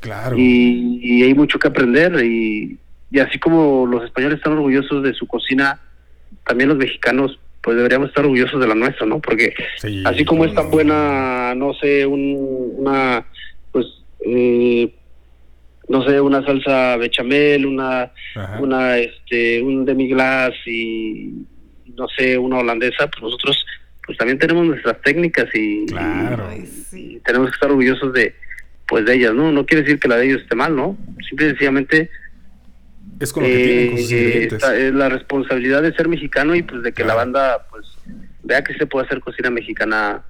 [0.00, 0.36] Claro.
[0.38, 2.78] Y, y, hay mucho que aprender y,
[3.10, 5.80] y así como los españoles están orgullosos de su cocina,
[6.46, 9.20] también los mexicanos pues deberíamos estar orgullosos de la nuestra, ¿no?
[9.20, 9.54] Porque
[10.04, 13.24] así como es tan buena, no sé, una,
[13.72, 13.86] pues,
[14.26, 14.94] eh,
[15.88, 18.10] no sé, una salsa bechamel, una,
[18.60, 21.46] una, este, un demi-glace y,
[21.96, 23.66] no sé, una holandesa, pues nosotros,
[24.06, 25.86] pues también tenemos nuestras técnicas y,
[27.24, 28.34] tenemos que estar orgullosos de,
[28.86, 29.50] pues, de ellas, ¿no?
[29.52, 30.96] No quiere decir que la de ellos esté mal, ¿no?
[31.28, 32.10] Simple y sencillamente
[33.20, 36.62] es con lo que tienen con sus eh, Es la responsabilidad de ser mexicano y
[36.62, 37.86] pues de que la banda pues
[38.42, 40.22] vea que se puede hacer cocina mexicana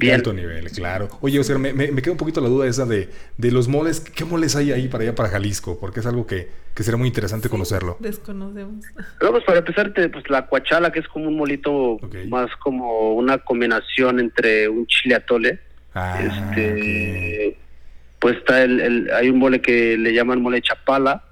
[0.00, 0.12] bien.
[0.12, 1.08] De alto nivel, claro.
[1.20, 4.00] Oye, Oscar, me, me, queda un poquito la duda esa de, de los moles.
[4.00, 5.78] ¿Qué moles hay ahí para allá, para Jalisco?
[5.78, 7.96] Porque es algo que, que será muy interesante conocerlo.
[8.00, 8.84] Desconocemos.
[9.18, 11.98] pues para empezar, pues la cuachala, que es como un molito
[12.28, 15.60] más como una combinación entre un chile atole.
[15.94, 17.56] Ah, este,
[18.18, 21.24] Pues está el, el, hay un mole que le llaman mole chapala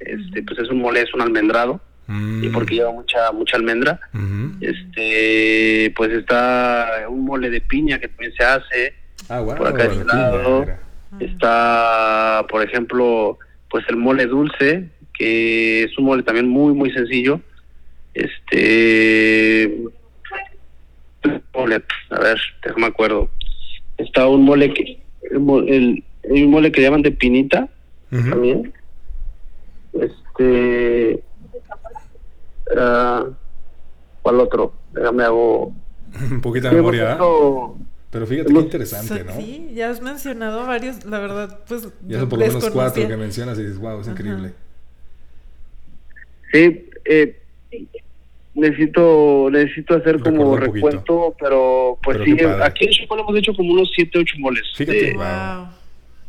[0.00, 1.80] este pues es un mole, es un almendrado.
[2.10, 2.52] Y mm.
[2.52, 4.00] porque lleva mucha mucha almendra.
[4.60, 8.94] Este, pues está un mole de piña que también se hace.
[9.28, 10.66] Ah, por acá de lado.
[11.20, 13.38] Está, por ejemplo,
[13.68, 17.40] pues el mole dulce, que es un mole también muy muy sencillo.
[18.14, 19.72] Este
[21.54, 23.30] mole, a ver, déjame acuerdo.
[23.98, 25.00] Está un mole que
[25.30, 27.68] el, un mole que llaman de pinita
[28.10, 28.72] también
[29.92, 31.22] este.
[32.76, 33.32] Uh,
[34.22, 34.74] ¿Cuál otro?
[34.92, 35.74] Déjame hago.
[36.30, 37.18] Un poquito de memoria.
[38.10, 39.36] Pero fíjate qué interesante, ¿no?
[39.36, 41.88] Sí, ya has mencionado varios, la verdad, pues.
[42.08, 44.52] Ya son por lo menos cuatro que mencionas y dices, wow, es increíble.
[46.52, 47.40] Sí, eh,
[48.54, 53.90] necesito necesito hacer como recuento, pero pues sí, aquí en Chihuahua hemos hecho como unos
[53.94, 54.64] 7, 8 moles.
[54.74, 55.68] Fíjate, wow.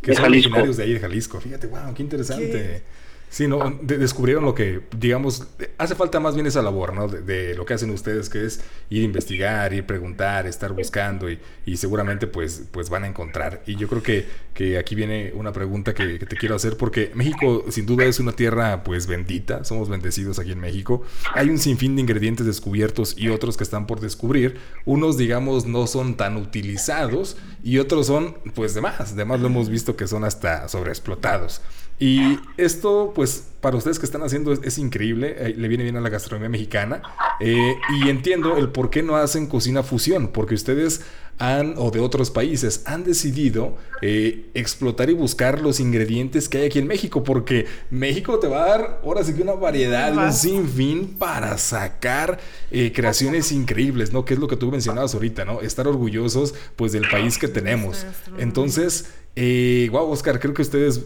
[0.02, 1.40] Que son originarios de ahí de Jalisco.
[1.40, 2.84] Fíjate, wow, qué interesante.
[3.32, 7.08] Sí, no, descubrieron lo que, digamos, hace falta más bien esa labor, ¿no?
[7.08, 8.60] De, lo que hacen ustedes, que es
[8.90, 13.08] ir a investigar, ir a preguntar, estar buscando y, y, seguramente pues, pues van a
[13.08, 13.64] encontrar.
[13.66, 17.64] Y yo creo que, que aquí viene una pregunta que, te quiero hacer, porque México
[17.70, 21.02] sin duda es una tierra pues bendita, somos bendecidos aquí en México.
[21.34, 24.58] Hay un sinfín de ingredientes descubiertos y otros que están por descubrir.
[24.84, 29.16] Unos, digamos, no son tan utilizados y otros son pues de más.
[29.16, 31.62] De más lo hemos visto que son hasta sobreexplotados.
[32.02, 36.02] Y esto, pues, para ustedes que están haciendo es, increíble, eh, le viene bien a
[36.02, 37.04] la gastronomía mexicana.
[37.40, 41.02] Eh, y entiendo el por qué no hacen cocina fusión, porque ustedes
[41.38, 46.66] han, o de otros países, han decidido eh, explotar y buscar los ingredientes que hay
[46.66, 50.34] aquí en México, porque México te va a dar, ahora sí que una variedad, un
[50.34, 52.40] sinfín para sacar
[52.72, 54.26] creaciones increíbles, ¿no?
[54.26, 55.62] Que es lo que tú mencionabas ahorita, ¿no?
[55.62, 58.08] Estar orgullosos, pues, del país que tenemos.
[58.40, 59.12] Entonces,
[59.92, 61.02] wow, Oscar, creo que ustedes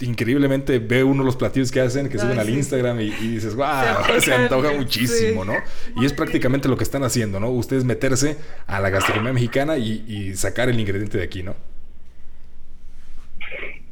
[0.00, 3.66] increíblemente ve uno los platillos que hacen, que suben al Instagram y, dices, wow,
[4.20, 5.54] se, antoja muchísimo, ¿no?
[6.00, 7.50] Y es prácticamente lo que están haciendo, ¿no?
[7.50, 8.36] Ustedes meterse
[8.66, 11.54] a la gastronomía mexicana y, sacar el ingrediente de aquí, ¿no?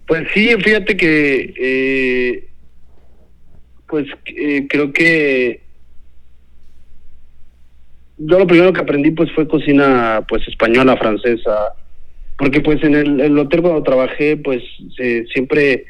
[0.06, 2.48] Pues sí, fíjate que, eh,
[3.86, 5.62] pues eh, creo que
[8.18, 11.74] yo lo primero que aprendí pues fue cocina pues española, francesa,
[12.36, 14.62] porque pues en el, hotel cuando trabajé pues
[15.32, 15.84] siempre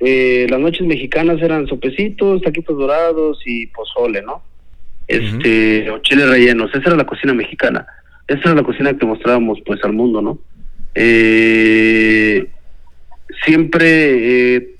[0.00, 4.42] eh, las noches mexicanas eran sopecitos, taquitos dorados y pozole, ¿no?
[5.06, 7.86] Este, o chiles rellenos, esa era la cocina mexicana,
[8.26, 10.38] esa era la cocina que mostrábamos pues al mundo, ¿no?
[10.94, 12.46] Eh,
[13.44, 14.74] siempre eh,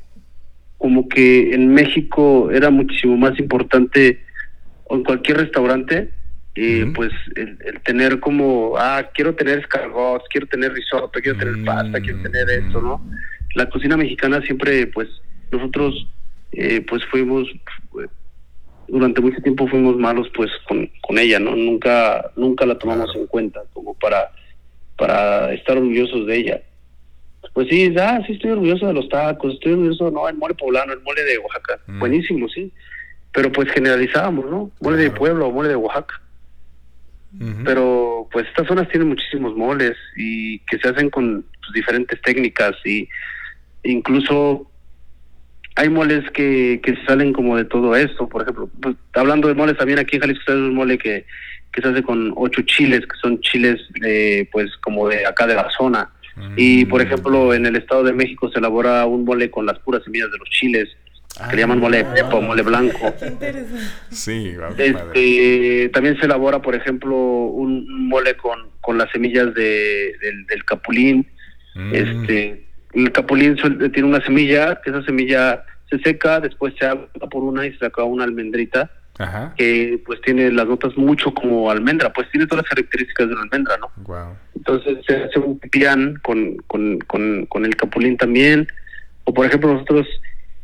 [0.79, 4.21] como que en México era muchísimo más importante
[4.85, 6.11] o en cualquier restaurante
[6.57, 12.01] y pues el, tener como, ah, quiero tener escargots, quiero tener risotto, quiero tener pasta,
[12.01, 13.05] quiero tener esto, ¿no?
[13.55, 15.09] La cocina mexicana siempre, pues,
[15.51, 16.07] nosotros,
[16.53, 17.49] eh, pues fuimos,
[18.87, 21.57] durante mucho tiempo fuimos malos, pues, con, con ella, ¿no?
[21.57, 24.31] Nunca, nunca la tomamos en cuenta como para,
[24.97, 26.63] para estar orgullosos de ella.
[27.53, 30.93] Pues sí, ah, sí estoy orgulloso de los tacos, estoy orgulloso, no, el mole poblano,
[30.93, 31.99] el mole de Oaxaca, mm.
[31.99, 32.73] buenísimo, sí.
[33.33, 34.71] Pero pues generalizábamos, ¿no?
[34.81, 36.21] Mole de Puebla o mole de Oaxaca.
[37.65, 42.75] Pero pues estas zonas tienen muchísimos moles y que se hacen con pues, diferentes técnicas
[42.85, 43.09] y
[43.83, 44.71] incluso
[45.77, 49.77] hay moles que, que salen como de todo esto, por ejemplo, pues, hablando de moles
[49.77, 51.27] también aquí en Jalisco hay un mole que,
[51.73, 55.57] que se hace con ocho chiles, que son chiles de, pues como de acá de
[55.57, 56.11] la zona.
[56.57, 57.07] Y por mm.
[57.07, 60.39] ejemplo, en el Estado de México se elabora un mole con las puras semillas de
[60.39, 60.89] los chiles,
[61.51, 63.13] que le llaman mole de pepa o mole blanco.
[64.11, 70.65] Sí, este, también se elabora, por ejemplo, un mole con, con las semillas de, del,
[70.65, 71.27] capulín.
[71.75, 71.95] Mm.
[71.95, 73.57] Este, el capulín
[73.93, 77.79] tiene una semilla, que esa semilla se seca, después se abre por una y se
[77.79, 78.91] saca una almendrita.
[79.57, 83.43] que pues tiene las notas mucho como almendra, pues tiene todas las características de una
[83.43, 84.37] almendra, ¿no?
[84.57, 88.67] Entonces se hace un pipián con, con, con, el capulín también,
[89.25, 90.07] o por ejemplo nosotros,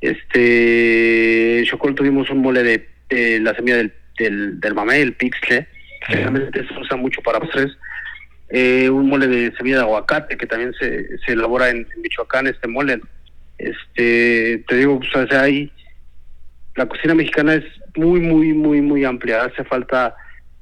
[0.01, 5.67] este, Chocol tuvimos un mole de, la semilla del, del, del mamé, el pixle,
[6.07, 7.77] que realmente se usa mucho para postres,
[8.49, 12.67] eh, un mole de semilla de aguacate que también se, se elabora en, Michoacán, este
[12.67, 13.01] mole.
[13.59, 15.71] Este, te digo, pues, o sea, hay,
[16.75, 19.45] la cocina mexicana es muy, muy, muy, muy amplia.
[19.45, 20.17] Hace falta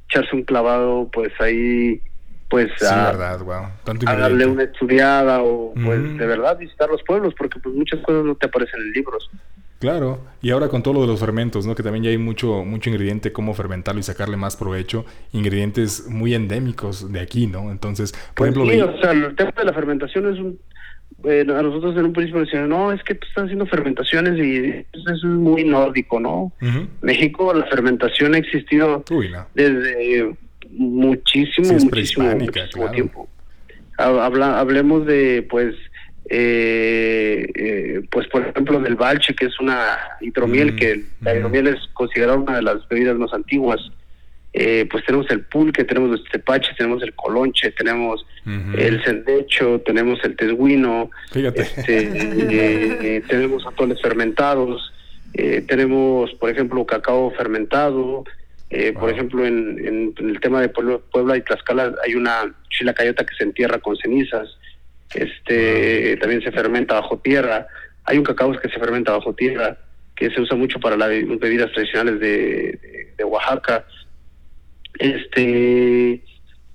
[0.09, 2.01] echarse un clavado, pues ahí,
[2.49, 8.01] pues a, darle una estudiada o pues de verdad visitar los pueblos, porque pues muchas
[8.01, 9.31] cosas no te aparecen en libros.
[9.79, 11.75] Claro, y ahora con todo lo de los fermentos, ¿no?
[11.77, 16.35] Que también ya hay mucho, mucho ingrediente, cómo fermentarlo y sacarle más provecho, ingredientes muy
[16.35, 17.71] endémicos de aquí, ¿no?
[17.71, 18.73] Entonces, por ejemplo...
[18.73, 20.59] Sí, o sea, el tema de la fermentación es un...
[21.55, 25.11] a nosotros en un principio decían, no, es que tú estás haciendo fermentaciones y eso
[25.15, 26.51] es muy nórdico, ¿no?
[27.03, 29.05] México, la fermentación ha existido
[29.55, 30.37] desde
[30.71, 33.29] muchísimo, muchísimo, tiempo.
[33.97, 35.75] Habla, hablemos de, pues,
[36.31, 41.37] eh, eh, pues por ejemplo del balche que es una hidromiel mm, que la mm.
[41.39, 43.81] hidromiel es considerada una de las bebidas más antiguas
[44.53, 48.27] eh, pues tenemos el pulque tenemos los tepaches tenemos el colonche tenemos
[48.77, 52.11] el sendecho tenemos el tesguino este,
[53.17, 54.93] eh, tenemos atoles fermentados
[55.33, 58.25] tenemos por ejemplo cacao fermentado
[58.99, 63.45] por ejemplo en, en, el tema de Puebla y Tlaxcala hay una chilacayota que se
[63.45, 64.59] entierra con cenizas
[65.15, 67.67] este también se fermenta bajo tierra.
[68.05, 69.79] Hay un cacao que se fermenta bajo tierra,
[70.17, 73.87] que se usa mucho para las bebidas tradicionales de, de, Oaxaca.
[74.99, 76.23] Este,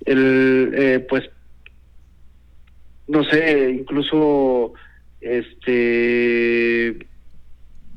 [0.06, 1.24] el, eh, pues,
[3.06, 4.74] no sé, incluso,
[5.20, 6.96] este,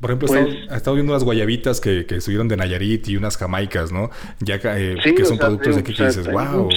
[0.00, 3.36] por ejemplo, pues, he, estado, viendo unas guayabitas que, que subieron de Nayarit y unas
[3.36, 4.10] jamaicas, ¿no?
[4.40, 6.68] Ya eh, que son productos de aquí que dices, wow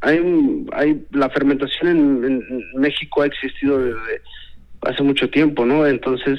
[0.00, 4.22] hay, hay la fermentación en, México ha existido desde
[4.82, 5.86] hace mucho tiempo, ¿no?
[5.86, 6.38] Entonces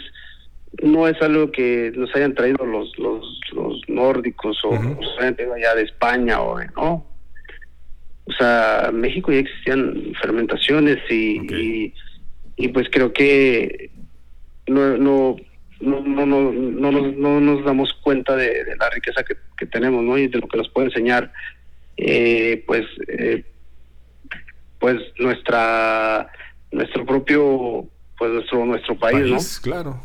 [0.81, 5.53] no es algo que nos hayan traído los los, los nórdicos o nos hayan traído
[5.53, 7.05] allá de España o no.
[8.25, 11.93] O sea, en México ya existían fermentaciones y,
[12.55, 13.91] y, pues creo que
[14.67, 15.35] no no
[15.81, 20.03] no no no, no, nos, no nos damos cuenta de, la riqueza que, que, tenemos,
[20.03, 20.17] ¿no?
[20.17, 21.31] Y de lo que nos puede enseñar
[21.97, 23.43] eh, pues eh,
[24.79, 26.29] pues nuestra
[26.71, 30.01] nuestro propio pues nuestro nuestro país, país claro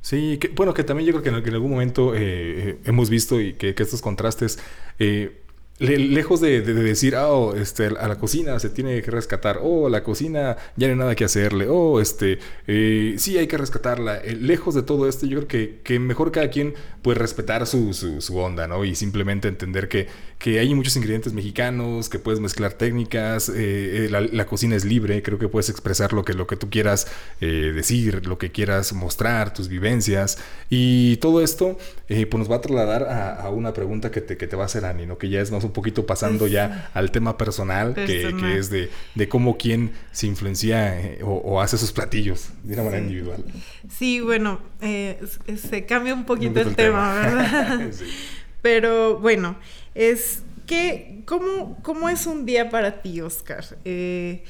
[0.00, 3.40] sí que, bueno que también yo creo que en, algún momento eh, eh, hemos visto
[3.40, 4.58] y que, que estos contrastes
[4.98, 5.43] eh,
[5.78, 10.56] lejos de, decir, oh, este, a la cocina se tiene que rescatar, oh, la cocina
[10.76, 14.18] ya no hay nada que hacerle, oh, este, eh, sí hay que rescatarla.
[14.18, 17.90] Eh, lejos de todo esto, yo creo que, mejor cada quien puede respetar su,
[18.36, 18.84] onda, ¿no?
[18.84, 20.06] Y simplemente entender que,
[20.44, 25.48] hay muchos ingredientes mexicanos, que puedes mezclar técnicas, eh, la, cocina es libre, creo que
[25.48, 27.06] puedes expresar lo que, tú quieras
[27.40, 30.38] decir, lo que quieras mostrar, tus vivencias.
[30.68, 34.54] Y todo esto, pues nos va a trasladar a, una pregunta que te, que te
[34.54, 35.16] va a hacer Ani, ¿no?
[35.16, 39.28] Que ya es más un poquito pasando ya al tema personal, Que, es de, de,
[39.28, 43.44] cómo quién se influencia eh, o, hace sus platillos de una manera individual.
[43.88, 45.20] Sí, bueno, eh,
[45.56, 47.90] se cambia un poquito el, tema, ¿verdad?
[48.62, 49.56] Pero bueno,
[49.94, 53.64] es que, ¿cómo, ¿cómo es un día para ti, Oscar?
[53.84, 54.44] Eh,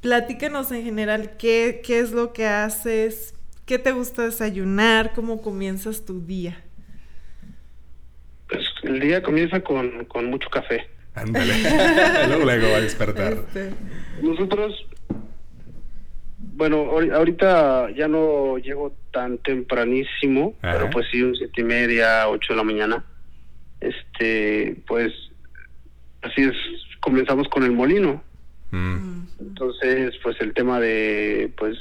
[0.00, 3.34] platícanos en general qué, qué es lo que haces,
[3.66, 6.64] qué te gusta desayunar, cómo comienzas tu día.
[8.82, 10.86] El día comienza con, con mucho café.
[11.14, 11.54] Ándale.
[12.28, 13.32] luego, luego va a despertar.
[13.32, 13.70] Este.
[14.22, 14.86] Nosotros,
[16.38, 22.52] bueno, ahorita ya no llego tan tempranísimo, pero pues sí, un siete y media, ocho
[22.52, 23.04] de la mañana.
[23.80, 25.12] Este, pues,
[26.22, 26.56] así es,
[27.00, 28.22] comenzamos con el molino.
[28.70, 29.22] Mm.
[29.40, 31.76] Entonces, pues el tema de, pues,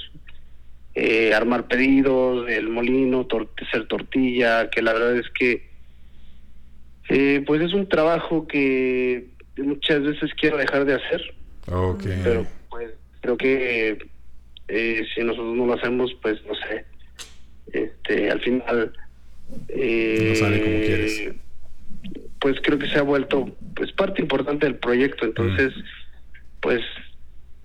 [0.95, 3.27] eh, armar pedidos, el molino,
[3.61, 5.66] hacer tortilla, que la verdad es que,
[7.09, 9.27] eh, pues es un trabajo que
[9.57, 11.33] muchas veces quiero dejar de hacer.
[11.65, 12.19] Okay.
[12.23, 12.91] Pero pues
[13.21, 13.97] creo que
[14.67, 16.85] eh, si nosotros no lo hacemos, pues no sé,
[17.73, 18.93] este, al final...
[19.49, 21.31] no sale como quieres.
[22.39, 25.81] Pues creo que se ha vuelto pues parte importante del proyecto, entonces, mm.
[26.61, 26.81] pues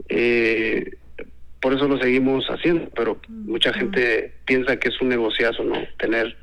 [0.08, 0.96] eh,
[1.60, 5.76] por eso lo seguimos haciendo, pero mucha gente piensa que es un negociazo, ¿no?
[5.98, 6.36] Tener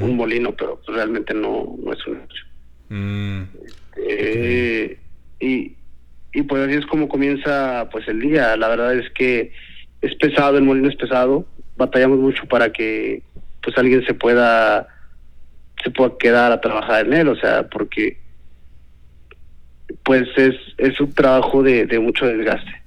[0.00, 2.44] un molino, pero realmente no, no es un negocio.
[2.88, 3.42] Mm.
[3.96, 4.98] Eh,
[5.40, 5.72] y,
[6.32, 8.56] y pues así es como comienza pues el día.
[8.56, 9.52] La verdad es que
[10.00, 11.46] es pesado, el molino es pesado.
[11.76, 13.22] Batallamos mucho para que
[13.62, 14.88] pues alguien se pueda
[15.82, 18.18] se pueda quedar a trabajar en él, o sea, porque
[20.02, 22.83] pues es, es un trabajo de, de mucho desgaste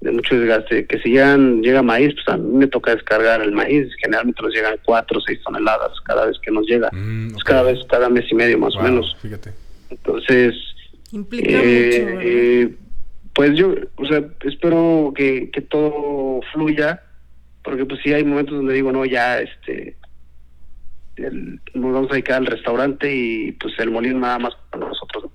[0.00, 3.52] de mucho desgaste, que si llegan, llega maíz, pues a mí me toca descargar el
[3.52, 7.44] maíz, generalmente nos llegan cuatro o seis toneladas cada vez que nos llega, mm, pues
[7.44, 9.16] cada vez, cada mes y medio más o menos.
[9.20, 9.52] Fíjate.
[9.90, 10.54] Entonces,
[11.12, 12.74] Implica eh, mucho, eh,
[13.34, 17.02] pues yo, o sea, espero que, que todo fluya,
[17.62, 19.96] porque pues sí hay momentos donde digo, no, ya, este,
[21.74, 25.32] nos vamos a dedicar al restaurante y pues el molino nada más para nosotros,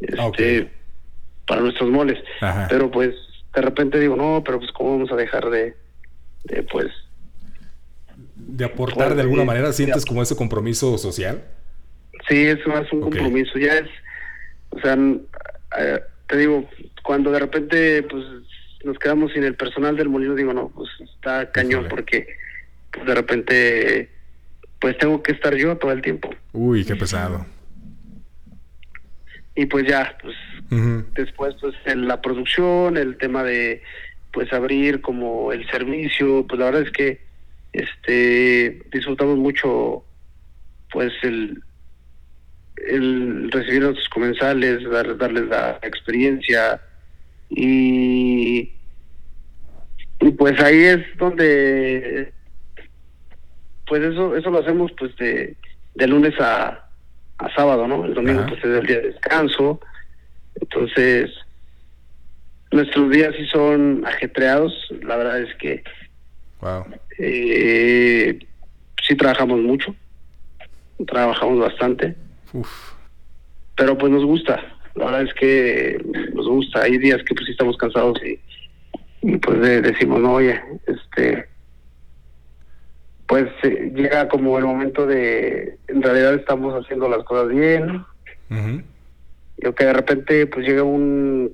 [0.00, 0.70] este,
[1.46, 2.18] para nuestros moles,
[2.68, 3.14] pero pues
[3.56, 5.74] de repente digo, no, pero pues cómo vamos a dejar de,
[6.44, 6.88] de pues...
[8.36, 11.42] De aportar de alguna manera, ¿sientes como ese compromiso social?
[12.28, 13.88] Sí, es más un compromiso, ya es,
[14.70, 14.96] o sea,
[15.78, 16.68] eh, te digo,
[17.02, 18.24] cuando de repente pues
[18.84, 22.26] nos quedamos sin el personal del molino, digo, no, pues está cañón porque
[22.92, 24.10] pues, de repente
[24.80, 26.28] pues tengo que estar yo todo el tiempo.
[26.52, 27.46] Uy, qué pesado.
[29.56, 30.36] Y pues ya, pues
[31.14, 33.82] Después, pues, en la producción, el tema de,
[34.32, 37.20] pues, abrir como el servicio, pues, la verdad es que,
[37.72, 40.04] este, disfrutamos mucho,
[40.90, 41.62] pues, el,
[42.88, 44.82] el recibir a nuestros comensales,
[45.18, 46.80] darles la experiencia
[47.48, 48.72] y,
[50.20, 52.32] y pues ahí es donde
[53.86, 55.56] pues eso eso lo hacemos pues de,
[55.94, 56.85] de lunes a,
[57.38, 59.80] a sábado no el domingo pues es el día de descanso
[60.60, 61.30] entonces,
[62.72, 64.72] nuestros días sí son ajetreados.
[65.02, 65.82] La verdad es que
[66.60, 66.84] wow.
[67.18, 68.38] eh,
[69.06, 69.94] sí trabajamos mucho,
[71.06, 72.16] trabajamos bastante.
[73.76, 74.62] Pero pues nos gusta.
[74.94, 76.02] La verdad es que
[76.34, 76.82] nos gusta.
[76.82, 78.38] Hay días que pues sí estamos cansados y,
[79.38, 81.48] pues decimos, no, oye, este
[83.26, 88.04] pues eh, llega como el momento de en realidad estamos haciendo las cosas bien.
[89.58, 91.52] Y que de repente pues llega un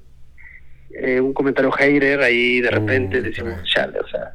[0.91, 4.31] eh, un comentario hater ahí de repente decimos chale o sea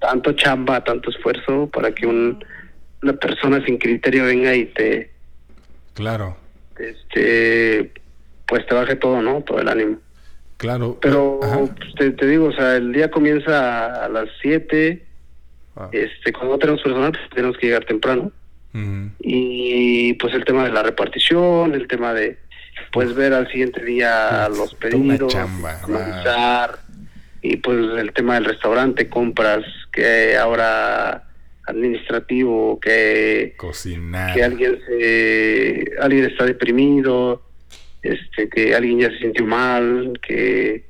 [0.00, 2.42] tanto chamba tanto esfuerzo para que un,
[3.02, 5.10] una persona sin criterio venga y te
[5.92, 6.36] claro.
[6.78, 7.92] este
[8.46, 9.98] pues te baje todo no todo el ánimo.
[10.56, 11.40] Claro pero
[11.76, 15.04] pues, te, digo o sea el día comienza a las 7
[15.76, 15.88] ah.
[15.92, 18.32] este cuando no tenemos personal pues, tenemos que llegar temprano.
[19.20, 22.38] Y pues el tema de la repartición, el tema de
[22.90, 25.34] pues ver al siguiente día los pedidos,
[27.42, 31.24] y pues el tema del restaurante, compras, que ahora
[31.66, 37.42] administrativo, que cocinar, que alguien se, alguien está deprimido,
[38.02, 40.84] este, que alguien ya se sintió mal, que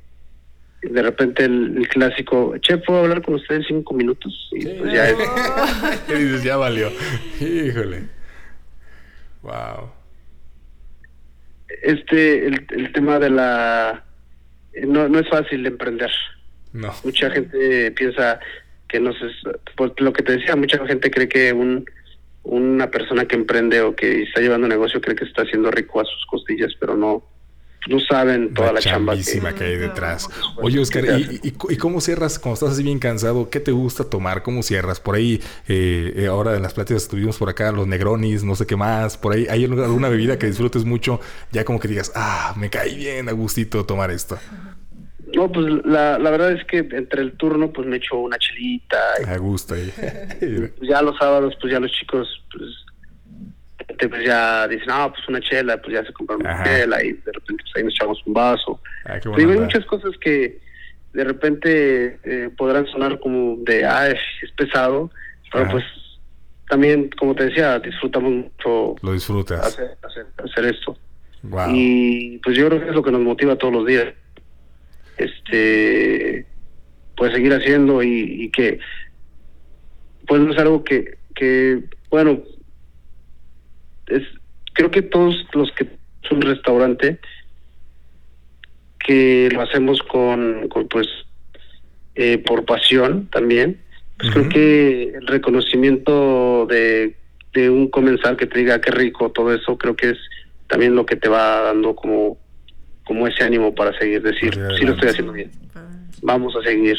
[0.83, 4.49] de repente el, clásico, che, ¿puedo hablar con ustedes cinco minutos?
[4.51, 5.17] Y pues ya es...
[6.07, 6.43] dices?
[6.43, 6.91] Ya valió.
[7.39, 8.03] Híjole.
[9.41, 9.91] Wow.
[11.81, 14.03] Este, el, el tema de la...
[14.87, 16.11] No, no es fácil de emprender.
[16.71, 16.91] No.
[17.03, 18.39] Mucha gente piensa
[18.87, 19.25] que no sé,
[19.75, 21.85] pues lo que te decía, mucha gente cree que un
[22.43, 26.05] una persona que emprende o que está llevando negocio cree que está haciendo rico a
[26.05, 27.23] sus costillas, pero no
[27.89, 29.63] no saben toda la, chamba que...
[29.63, 30.29] hay detrás.
[30.57, 31.05] Oye, Oscar,
[31.41, 33.49] ¿y, cómo cierras cuando estás así bien cansado?
[33.49, 34.43] ¿Qué te gusta tomar?
[34.43, 34.99] ¿Cómo cierras?
[34.99, 38.65] Por ahí, eh, eh, ahora en las pláticas estuvimos por acá, los negronis, no sé
[38.65, 39.17] qué más.
[39.17, 41.19] Por ahí, ¿hay alguna bebida que disfrutes mucho?
[41.51, 44.37] Ya como que digas, ah, me cae bien a gustito tomar esto.
[45.35, 48.97] No, pues la, la verdad es que entre el turno, pues me echo una chelita.
[49.27, 49.91] A gusto ahí.
[50.81, 52.69] ya los sábados, pues ya los chicos, pues
[54.09, 57.31] pues ya dicen, ah, pues una chela, pues ya se compra una chela y de
[57.31, 58.79] repente pues ahí nos echamos un vaso.
[59.05, 60.59] Ah, hay muchas cosas que
[61.13, 65.11] de repente eh, podrán sonar como de, ah, es, pesado,
[65.51, 65.83] pero pues
[66.67, 68.95] también, como te decía, disfrutamos mucho.
[69.01, 69.59] Lo disfrutas.
[69.65, 70.97] Hacer, hacer, esto.
[71.69, 74.13] Y pues yo creo que es lo que nos motiva todos los días.
[75.17, 76.47] Este,
[77.15, 78.79] pues seguir haciendo y, que,
[80.25, 82.41] pues no es algo que, que, bueno,
[84.07, 84.23] es,
[84.73, 85.87] creo que todos los que
[86.27, 87.19] son restaurante,
[88.99, 91.07] que lo hacemos con, con pues,
[92.15, 93.81] eh, por pasión también,
[94.17, 97.15] pues creo que el reconocimiento de,
[97.53, 100.17] de un comensal que te diga qué rico todo eso, creo que es
[100.67, 102.37] también lo que te va dando como,
[103.03, 105.51] como ese ánimo para seguir, decir, sí lo estoy haciendo bien,
[106.21, 106.97] vamos a seguir.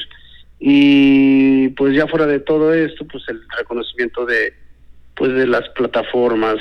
[0.61, 4.55] Y pues ya fuera de todo esto, pues el reconocimiento de
[5.17, 6.57] pues de las plataformas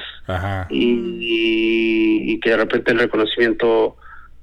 [0.69, 3.97] Y, y, que de repente el reconocimiento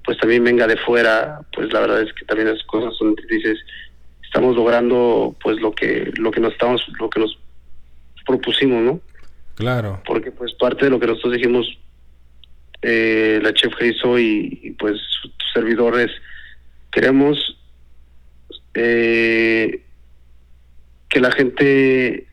[0.05, 3.59] pues también venga de fuera, pues la verdad es que también esas cosas son dices
[4.25, 7.39] estamos logrando pues lo que lo que nos estamos lo que nos
[8.27, 9.01] propusimos, ¿no?
[9.57, 10.03] Claro.
[10.07, 11.67] Porque pues parte de lo que nosotros dijimos
[12.83, 16.11] eh, la chef hizo y, pues sus servidores
[16.91, 17.39] queremos
[18.75, 19.83] eh,
[21.09, 22.27] que la gente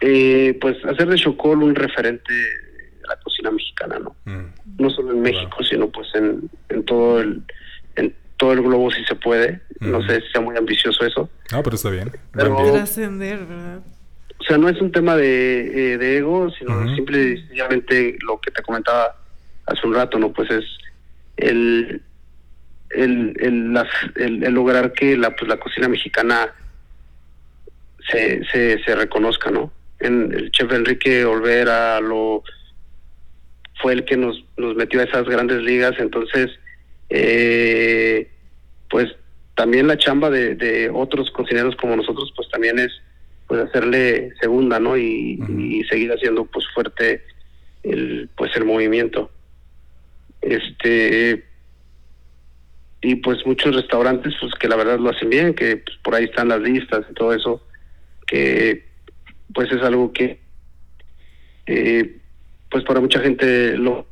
[0.00, 4.16] eh, pues hacer de Chocol un referente de la cocina mexicana, ¿no?
[4.24, 4.46] Mm.
[4.78, 7.42] No solo en México, sino pues en, en todo el
[7.96, 9.60] en todo el globo si se puede.
[9.80, 11.30] No sé si sea muy ambicioso eso.
[11.52, 12.10] No, pero está bien.
[12.32, 13.80] Pero, trascender, ¿verdad?
[14.38, 18.62] O sea, no es un tema de, eh, de ego, sino simplemente lo que te
[18.62, 19.16] comentaba
[19.66, 20.32] hace un rato, ¿no?
[20.32, 20.64] Pues es
[21.36, 22.02] el,
[22.90, 26.52] el, el, el, lograr que la, pues, la cocina mexicana
[28.10, 29.72] se, se, se reconozca, ¿no?
[30.00, 32.42] En el chef Enrique Olvera lo
[33.82, 36.50] fue el que nos, nos metió a esas grandes ligas, entonces
[37.08, 38.30] eh,
[38.88, 39.08] pues
[39.54, 42.92] también la chamba de, de otros cocineros como nosotros pues también es
[43.50, 44.96] pues hacerle segunda, ¿no?
[44.96, 47.24] Y, seguir haciendo pues fuerte
[47.82, 49.28] el pues el movimiento.
[50.40, 51.44] Este
[53.02, 56.26] y pues muchos restaurantes pues que la verdad lo hacen bien, que pues, por ahí
[56.26, 57.66] están las listas y todo eso,
[58.28, 58.84] que
[59.54, 60.40] pues es algo que
[61.66, 62.18] eh,
[62.70, 64.06] pues para mucha gente lo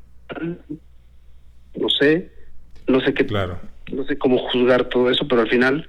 [1.75, 2.31] no sé,
[2.87, 3.59] no sé qué claro.
[3.93, 5.87] no sé cómo juzgar todo eso, pero al final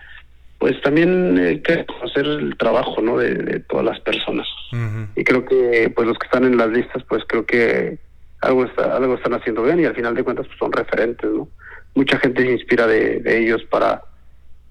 [0.59, 4.47] pues también hay que conocer el trabajo no de, todas las personas.
[5.15, 7.97] Y creo que pues los que están en las listas pues creo que
[8.41, 11.49] algo está, algo están haciendo bien y al final de cuentas pues son referentes no
[11.95, 14.01] mucha gente se inspira de, ellos para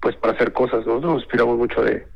[0.00, 2.06] pues para hacer cosas nosotros nos inspiramos mucho de,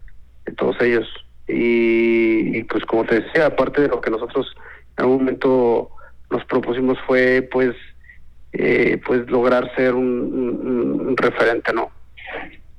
[0.56, 1.06] todos ellos
[1.48, 4.46] y, pues como te decía aparte de lo que nosotros
[4.96, 5.90] en algún momento
[6.30, 7.74] nos propusimos fue pues
[8.52, 11.90] eh, pues lograr ser un referente no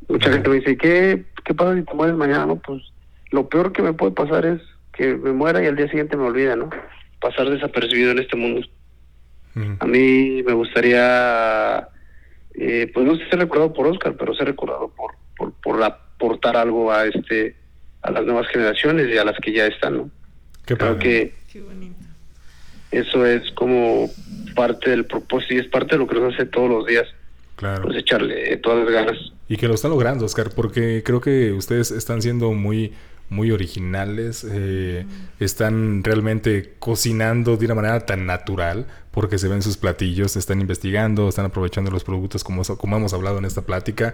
[0.09, 2.45] Mucha gente me dice, ¿qué, ¿qué pasa si te mueres mañana?
[2.45, 2.83] No, pues
[3.31, 4.61] lo peor que me puede pasar es
[4.93, 6.69] que me muera y al día siguiente me olvide, ¿no?
[7.19, 8.67] Pasar desapercibido en este mundo.
[9.79, 11.87] A mí me gustaría,
[12.55, 16.91] eh, pues no ser recordado por Oscar, pero ser recordado por, por, por aportar algo
[16.91, 17.55] a este
[18.03, 20.09] a las nuevas generaciones y a las que ya están, ¿no?
[20.65, 21.33] Qué Creo que
[22.91, 24.09] eso es como
[24.55, 27.07] parte del propósito y es parte de lo que nos hace todos los días.
[27.55, 27.83] Claro.
[27.83, 29.17] Pues echarle todas las ganas.
[29.47, 32.93] Y que lo están logrando, Oscar, porque creo que ustedes están siendo muy,
[33.29, 35.05] muy originales, eh,
[35.39, 41.29] están realmente cocinando de una manera tan natural, porque se ven sus platillos, están investigando,
[41.29, 44.13] están aprovechando los productos como, como hemos hablado en esta plática.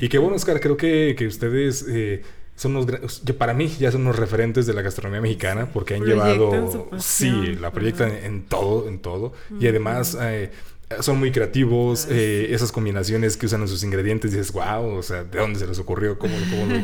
[0.00, 1.86] Y que bueno, Oscar, creo que, que ustedes...
[1.88, 2.22] Eh,
[2.62, 6.88] son unos, para mí ya son unos referentes de la gastronomía mexicana porque han llevado,
[6.98, 9.32] sí, la proyectan en todo, en todo.
[9.58, 10.52] Y además eh,
[11.00, 15.24] son muy creativos, eh, esas combinaciones que usan en sus ingredientes, dices, wow, o sea,
[15.24, 16.16] ¿de dónde se les ocurrió?
[16.20, 16.36] ¿Cómo,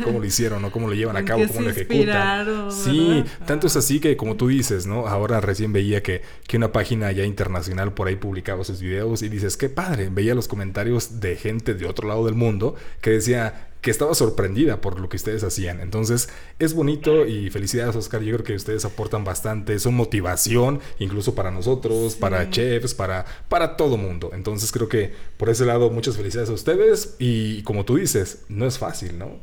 [0.03, 0.63] cómo, lo hicieron?
[0.63, 0.73] ¿no?
[0.73, 1.47] ¿Cómo lo llevan a cabo?
[1.47, 2.73] ¿Cómo lo ejecutan?
[2.73, 5.07] Sí, tanto es así que, como tú dices, ¿no?
[5.07, 9.29] Ahora recién veía que, que una página ya internacional por ahí publicaba sus videos y
[9.29, 13.68] dices, qué padre, veía los comentarios de gente de otro lado del mundo que decía,
[13.81, 15.81] que estaba sorprendida por lo que ustedes hacían.
[15.81, 18.23] Entonces, es bonito y felicidades, Oscar.
[18.23, 23.77] Yo creo que ustedes aportan bastante, son motivación, incluso para nosotros, para chefs, para, para
[23.77, 24.31] todo mundo.
[24.33, 27.15] Entonces, creo que por ese lado, muchas felicidades a ustedes.
[27.19, 29.39] Y como tú dices, no es fácil, ¿no?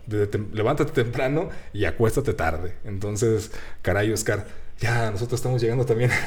[0.54, 2.76] levántate temprano y acuéstate tarde.
[2.84, 4.46] Entonces, caray, Oscar,
[4.80, 6.12] ya nosotros estamos llegando también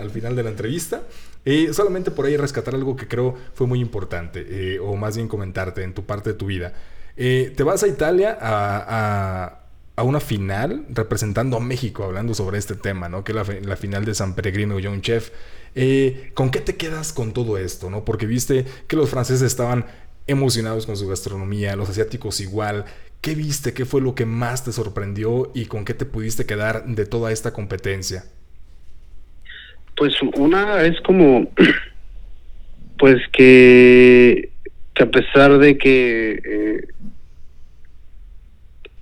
[0.00, 1.02] al, final de la entrevista.
[1.44, 5.28] Y solamente por ahí rescatar algo que creo fue muy importante, eh, o más bien
[5.28, 6.72] comentarte en tu parte de tu vida.
[7.16, 9.60] Eh, te vas a Italia a,
[10.02, 13.22] una final representando a México, hablando sobre este tema, ¿no?
[13.24, 15.30] Que es la, final de San Peregrino Young Chef.
[15.74, 18.04] Eh, ¿Con qué te quedas con todo esto, no?
[18.04, 19.86] Porque viste que los franceses estaban
[20.26, 22.84] emocionados con su gastronomía, los asiáticos igual.
[23.20, 23.72] ¿Qué viste?
[23.72, 27.32] ¿Qué fue lo que más te sorprendió y con qué te pudiste quedar de toda
[27.32, 28.24] esta competencia?
[29.96, 31.48] Pues una es como,
[32.98, 34.50] pues que,
[34.94, 36.88] que a pesar de que, eh,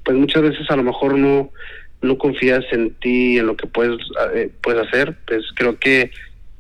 [0.05, 1.51] pues muchas veces a lo mejor no,
[2.03, 3.99] no confías en ti, en lo que puedes,
[4.35, 6.11] eh, puedes hacer, pues creo que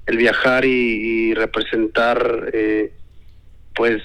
[0.07, 2.93] el viajar y, representar, eh,
[3.74, 4.03] pues,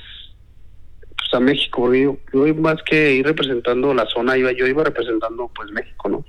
[1.00, 2.18] pues, a México, yo,
[2.56, 6.26] más que ir representando la zona, iba, yo iba representando pues México, ¿no?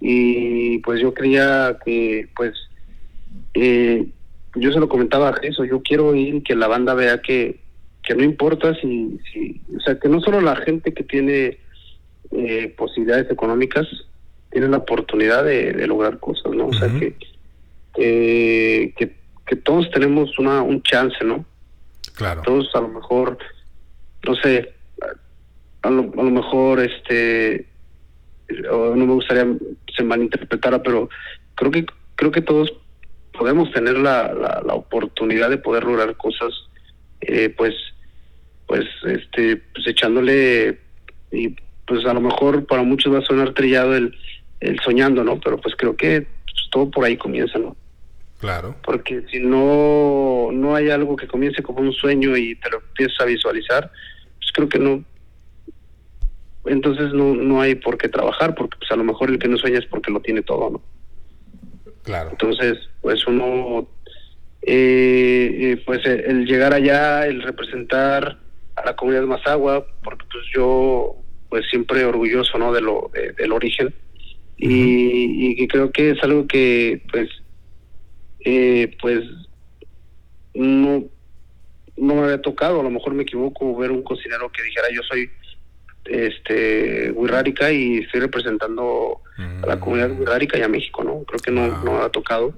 [0.00, 2.54] Y pues yo creía que, pues,
[3.54, 4.06] eh,
[4.54, 7.60] yo se lo comentaba a eso, yo quiero ir que la banda vea que,
[8.02, 11.58] que no importa si, si, o sea, que no solo la gente que tiene
[12.32, 13.86] eh, posibilidades económicas
[14.50, 16.68] tiene la oportunidad de, lograr cosas, ¿no?
[16.68, 17.14] O sea, que,
[17.94, 19.16] que,
[19.46, 21.44] que todos tenemos una, un chance, ¿no?
[22.14, 22.42] Claro.
[22.42, 23.38] Todos a lo mejor,
[24.26, 24.72] no sé,
[25.82, 27.66] a lo, a lo mejor, este,
[28.48, 29.46] no me gustaría
[29.94, 31.08] se malinterpretara, pero
[31.54, 32.72] creo que creo que todos
[33.32, 36.52] podemos tener la, la, oportunidad de poder lograr cosas,
[37.20, 37.74] eh, pues,
[38.66, 40.80] pues, este, pues echándole
[41.30, 41.54] y
[41.88, 44.16] pues a lo mejor para muchos va a sonar trillado el,
[44.60, 45.40] el soñando, ¿no?
[45.40, 47.76] Pero pues creo que pues, todo por ahí comienza, ¿no?
[48.38, 48.76] Claro.
[48.84, 53.20] Porque si no, no hay algo que comience como un sueño y te lo empiezas
[53.20, 53.90] a visualizar,
[54.38, 55.02] pues creo que no,
[56.68, 59.56] entonces no, no hay por qué trabajar, porque pues a lo mejor el que no
[59.56, 60.82] sueña es porque lo tiene todo, ¿no?
[62.02, 62.30] Claro.
[62.30, 63.88] Entonces, pues uno,
[64.62, 68.38] eh, eh, pues el, llegar allá, el representar
[68.76, 71.16] a la comunidad de Mazagua, porque pues yo,
[71.48, 72.72] pues siempre orgulloso, ¿no?
[72.72, 73.94] De lo, del origen.
[74.56, 77.28] y, y creo que es algo que, pues,
[78.40, 79.24] eh, pues
[80.54, 81.04] no,
[81.96, 85.02] no me había tocado, a lo mejor me equivoco, ver un cocinero que dijera yo
[85.02, 85.30] soy
[86.04, 91.24] este Wirrárica y estoy representando a la comunidad Wirrárica y a México, ¿no?
[91.24, 92.54] Creo que no, no me ha tocado.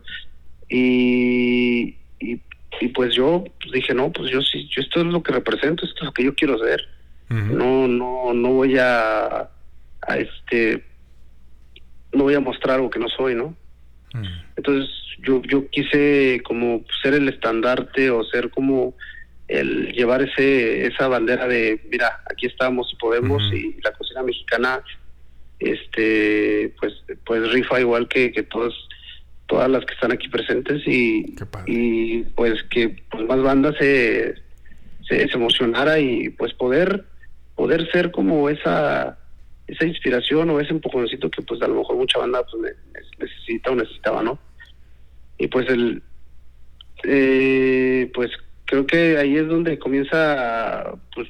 [0.69, 2.41] Y, y,
[2.95, 5.99] pues yo pues dije, no, pues yo sí, yo esto es lo que represento, esto
[5.99, 6.57] es lo que yo quiero
[7.31, 9.49] No, no, no voy a,
[10.03, 10.85] a este,
[12.13, 13.55] no voy a mostrar algo que no soy, ¿no?
[14.57, 14.91] Entonces
[15.23, 18.95] yo, yo quise como ser el estandarte o ser como
[19.47, 24.83] el llevar ese esa bandera de mira aquí estamos y podemos y la cocina mexicana
[25.59, 28.73] este pues pues rifa igual que, que todas
[29.47, 31.35] todas las que están aquí presentes y,
[31.67, 34.37] y pues que pues más bandas se,
[35.09, 37.05] se, emocionara y pues poder
[37.61, 39.19] poder ser como esa
[39.67, 42.75] esa inspiración o ese empujoncito que pues a lo mejor mucha banda pues
[43.19, 44.39] necesita o necesitaba no
[45.37, 46.03] y pues el
[47.05, 48.31] eh, pues
[48.65, 51.29] creo que ahí es donde comienza pues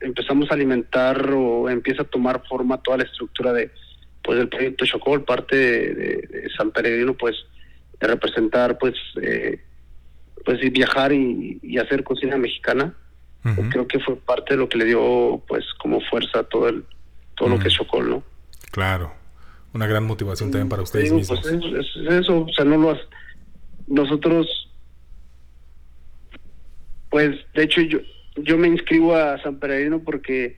[0.00, 3.70] empezamos a alimentar o empieza a tomar forma toda la estructura de
[4.24, 7.36] pues del proyecto Chocol parte de, San Peregrino pues
[8.00, 9.60] de representar pues eh,
[10.44, 12.96] pues viajar y, hacer cocina mexicana
[13.70, 16.84] creo que fue parte de lo que le dio pues como fuerza todo el
[17.36, 18.22] todo lo que es Chocol no
[18.70, 19.12] claro.
[19.74, 21.46] Una gran motivación también para ustedes pues, mismos
[22.10, 22.98] eso o sea no lo has,
[23.88, 24.46] nosotros,
[27.10, 27.98] pues de hecho yo,
[28.36, 30.56] yo me inscribo a San Peregrino porque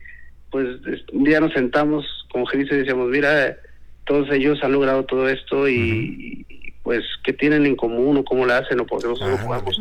[0.51, 0.67] pues
[1.13, 3.57] un día nos sentamos con gente y decíamos, mira,
[4.05, 6.45] todos ellos han logrado todo esto y,
[6.83, 9.81] pues qué tienen en común o cómo lo hacen o por qué nosotros no jugamos.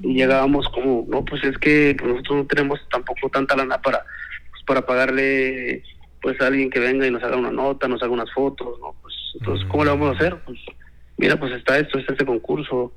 [0.00, 4.04] Llegábamos como, no, pues es que nosotros no tenemos tampoco tanta lana para
[4.50, 5.82] pues, para pagarle
[6.20, 8.94] pues a alguien que venga y nos haga una nota, nos haga unas fotos, ¿no?
[9.02, 10.36] Pues entonces, ¿cómo le vamos a hacer?
[10.46, 10.58] Pues
[11.18, 12.92] mira, pues está esto, está este concurso,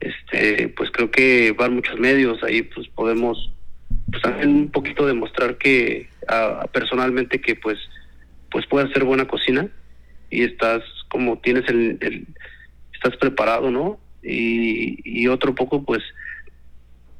[0.00, 3.52] este, pues creo que van muchos medios, ahí pues podemos,
[4.10, 6.08] pues también un poquito demostrar que,
[6.72, 7.78] personalmente que pues,
[8.50, 9.68] pues puedes hacer buena cocina
[10.30, 12.26] y estás como tienes el,
[12.94, 14.00] estás preparado, ¿no?
[14.28, 16.02] Y, y otro poco pues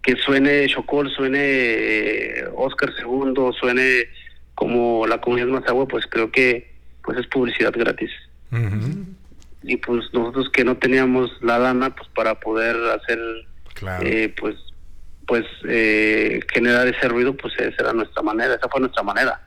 [0.07, 4.09] que suene Chocol, suene eh, Oscar II, suene
[4.55, 8.11] como la comunidad más agua, pues creo que pues es publicidad gratis.
[9.63, 13.19] Y pues nosotros que no teníamos la lana pues para poder hacer
[14.03, 14.55] eh, pues
[15.27, 19.43] pues eh, generar ese ruido pues esa era nuestra manera esa fue nuestra manera.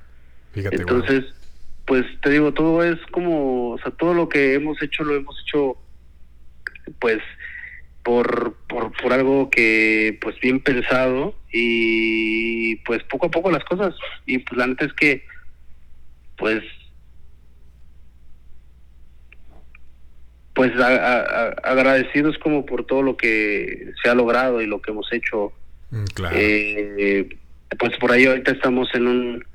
[0.54, 1.24] Entonces
[1.86, 5.42] pues te digo todo es como o sea todo lo que hemos hecho lo hemos
[5.48, 5.78] hecho
[7.00, 7.20] pues
[8.10, 13.94] por, por, por algo que pues bien pensado y pues poco a poco las cosas
[14.26, 15.24] y pues la neta es que
[16.36, 16.64] pues
[20.56, 25.54] pues agradecidos como por todo lo que se ha logrado y lo que hemos hecho.
[25.92, 27.30] Mm, eh,
[27.78, 29.46] pues por ahí ahorita estamos en un,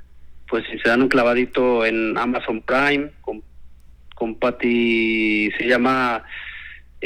[0.46, 3.42] pues si se dan un clavadito en Amazon Prime con,
[4.14, 6.24] con Patty, se llama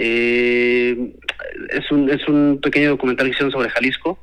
[0.01, 1.15] eh,
[1.71, 4.19] es un es un pequeño documental que hicieron sobre Jalisco,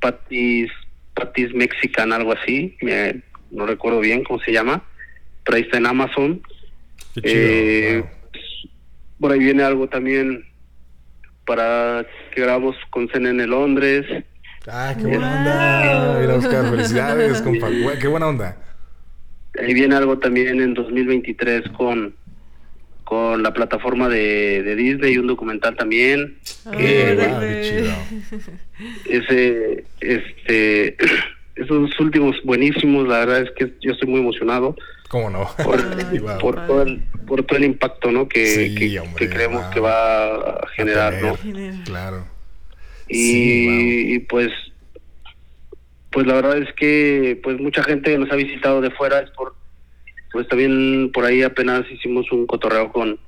[0.00, 0.70] Patis
[1.14, 2.76] Patis Mexican, algo así,
[3.50, 4.82] no recuerdo bien cómo se llama,
[5.44, 6.42] pero ahí está en Amazon.
[7.22, 8.04] Eh,
[9.20, 10.44] por ahí viene algo también
[11.46, 14.04] para que grabamos con CNN Londres.
[14.66, 16.18] Ah, qué buena onda.
[16.20, 17.68] Mira, Oscar, felicidades, compa.
[18.00, 18.56] Qué buena onda.
[19.60, 22.14] Ahí viene algo también en 2023 con
[23.04, 26.38] con la plataforma de, de Disney, un documental también.
[26.72, 27.92] qué chido.
[29.08, 30.96] Ese, este,
[31.56, 34.74] esos últimos buenísimos, la verdad es que yo estoy muy emocionado.
[35.08, 35.48] ¿Cómo no?
[35.62, 38.28] Por, todo, el, por todo el impacto, ¿no?
[38.28, 38.74] Que,
[39.16, 41.36] que, creemos que va a generar, ¿no?
[41.84, 42.26] Claro.
[43.08, 44.50] Y, y, pues,
[46.10, 49.54] pues la verdad es que, pues mucha gente nos ha visitado de fuera es por
[50.34, 53.20] pues también por ahí apenas hicimos un cotorreo con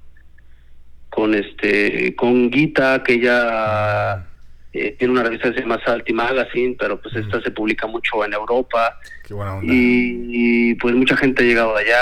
[1.09, 4.27] con este con Guita que ya
[4.73, 8.25] eh, tiene una revista que se llama Salty Magazine pero pues esta se publica mucho
[8.25, 8.99] en Europa.
[9.25, 9.73] Qué buena onda.
[9.73, 12.01] Y, pues mucha gente ha llegado allá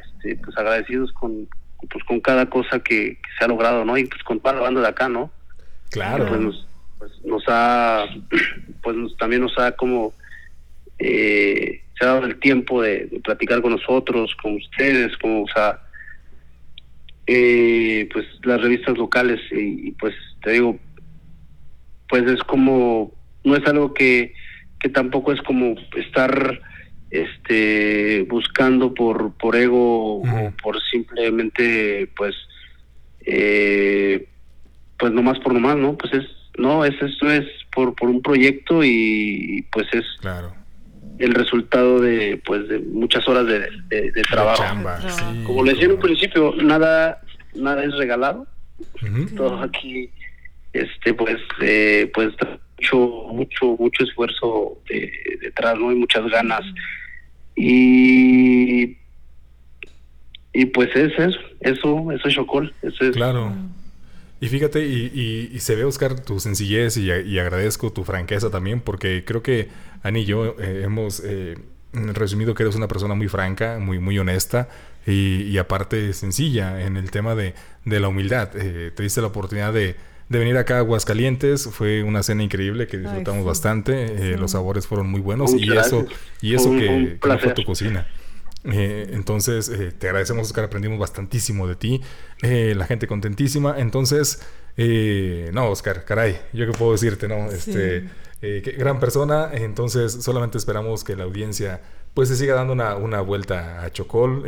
[0.00, 1.46] este, pues agradecidos con
[1.90, 4.80] pues con cada cosa que, se ha logrado no y pues con toda la banda
[4.80, 5.30] de acá no
[5.90, 6.26] claro.
[6.26, 6.66] Pues nos,
[6.98, 8.06] pues nos ha
[8.82, 10.14] pues también nos ha como
[10.98, 15.80] eh, se ha dado el tiempo de, platicar con nosotros, con ustedes, como, o sea,
[17.26, 20.78] eh, pues las revistas locales y, pues te digo,
[22.08, 23.12] pues es como,
[23.44, 24.34] no es algo que,
[24.80, 26.60] que tampoco es como estar
[27.10, 32.34] este buscando por por ego o por simplemente pues
[33.24, 34.26] eh,
[34.98, 36.24] pues nomás por nomás no pues es
[36.58, 40.52] no es esto es por por un proyecto y pues es claro
[41.18, 44.64] el resultado de pues de muchas horas de, de, trabajo.
[45.44, 47.20] Como le decía en un principio, nada
[47.54, 48.46] nada es regalado.
[49.36, 50.10] Todo aquí
[50.72, 52.30] este pues eh, pues
[52.78, 54.78] mucho mucho mucho esfuerzo
[55.40, 55.92] detrás, ¿no?
[55.92, 56.62] Y muchas ganas.
[57.54, 58.96] Y
[60.52, 63.52] y pues es eso, eso, eso es Chocol, eso es Claro.
[64.38, 68.80] Y fíjate, y, y, se ve, Oscar, tu sencillez y, y, agradezco tu franqueza también,
[68.80, 69.68] porque creo que
[70.02, 71.56] Ani y yo eh, hemos eh,
[71.92, 74.68] resumido que eres una persona muy franca, muy, muy honesta
[75.06, 77.54] y, aparte sencilla en el tema de,
[77.86, 78.50] de la humildad.
[78.56, 79.96] Eh, te diste la oportunidad de,
[80.28, 85.08] de, venir acá a Aguascalientes, fue una cena increíble que disfrutamos bastante, los sabores fueron
[85.10, 86.04] muy buenos y eso,
[86.42, 88.06] y eso que, que fue tu cocina.
[88.72, 90.64] Eh, entonces, eh, te agradecemos, Oscar.
[90.64, 92.00] Aprendimos bastantísimo de ti.
[92.42, 93.74] Eh, la gente contentísima.
[93.78, 94.42] Entonces,
[95.52, 97.50] no, Oscar, caray, yo qué puedo decirte, ¿no?
[97.50, 98.04] Este,
[98.40, 99.50] qué gran persona.
[99.52, 101.80] Entonces, solamente esperamos que la audiencia
[102.14, 104.42] pues se siga dando una, una vuelta a Chocol.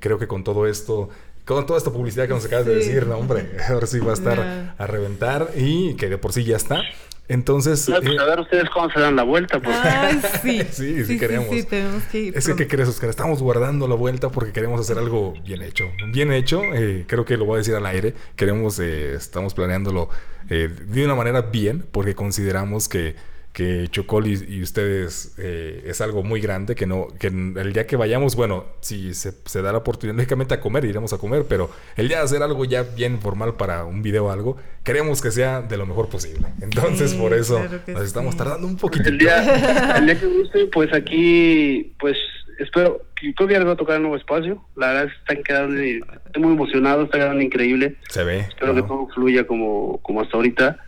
[0.00, 1.10] creo que con todo esto
[1.46, 4.14] con toda esta publicidad que nos acabas de decir, no, hombre, ahora sí va a
[4.14, 6.82] estar a reventar y que de por sí ya está.
[7.28, 7.86] Entonces.
[7.88, 9.60] pues eh, a ver ustedes cómo se dan la vuelta.
[9.60, 9.76] Pues.
[10.42, 10.62] sí.
[10.70, 11.48] sí, sí, queremos.
[11.50, 13.10] Sí, tenemos que ir es que, ¿qué crees, Oscar?
[13.10, 15.84] Estamos guardando la vuelta porque queremos hacer algo bien hecho.
[16.12, 18.14] Bien hecho, eh, creo que lo voy a decir al aire.
[18.36, 20.08] Queremos, eh, estamos planeándolo
[20.48, 23.16] de una manera bien porque consideramos que
[23.56, 27.96] que Chocol y, ustedes eh, es algo muy grande, que no, que el día que
[27.96, 29.32] vayamos, bueno, si se,
[29.62, 32.66] da la oportunidad, lógicamente a comer, iremos a comer, pero el día de hacer algo
[32.66, 36.48] ya bien formal para un video o algo, queremos que sea de lo mejor posible.
[36.60, 39.08] Entonces, por eso nos estamos tardando un poquito.
[39.08, 42.18] El día, el día que guste, pues aquí, pues
[42.58, 44.62] espero, creo que ya les va a tocar un nuevo espacio.
[44.76, 45.80] La verdad es que están quedando,
[46.26, 47.96] estoy muy emocionado, está quedando increíble.
[48.10, 48.40] Se ve.
[48.40, 50.78] Espero que todo fluya como, como hasta ahorita.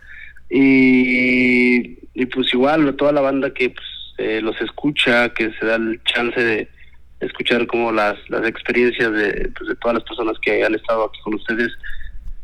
[0.51, 3.87] Y y pues igual toda la banda que pues,
[4.17, 6.69] eh, los escucha, que se da el chance de
[7.19, 11.35] escuchar como las, las experiencias de, pues, todas las personas que han estado aquí con
[11.35, 11.71] ustedes,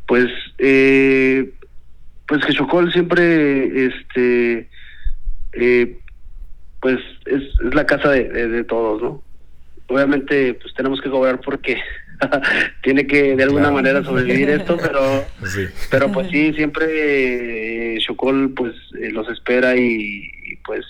[0.08, 0.28] pues
[0.60, 1.52] eh,
[2.28, 4.70] pues que Chocol siempre este
[5.54, 6.00] eh,
[6.82, 7.44] pues es,
[7.74, 9.24] la casa de, de, todos, ¿no?
[9.88, 11.82] Obviamente pues tenemos que cobrar porque
[12.84, 15.26] tiene que de alguna manera sobrevivir esto, pero
[15.92, 20.32] pero pues sí, siempre eh, Chocol pues eh, los espera y,
[20.66, 20.86] pues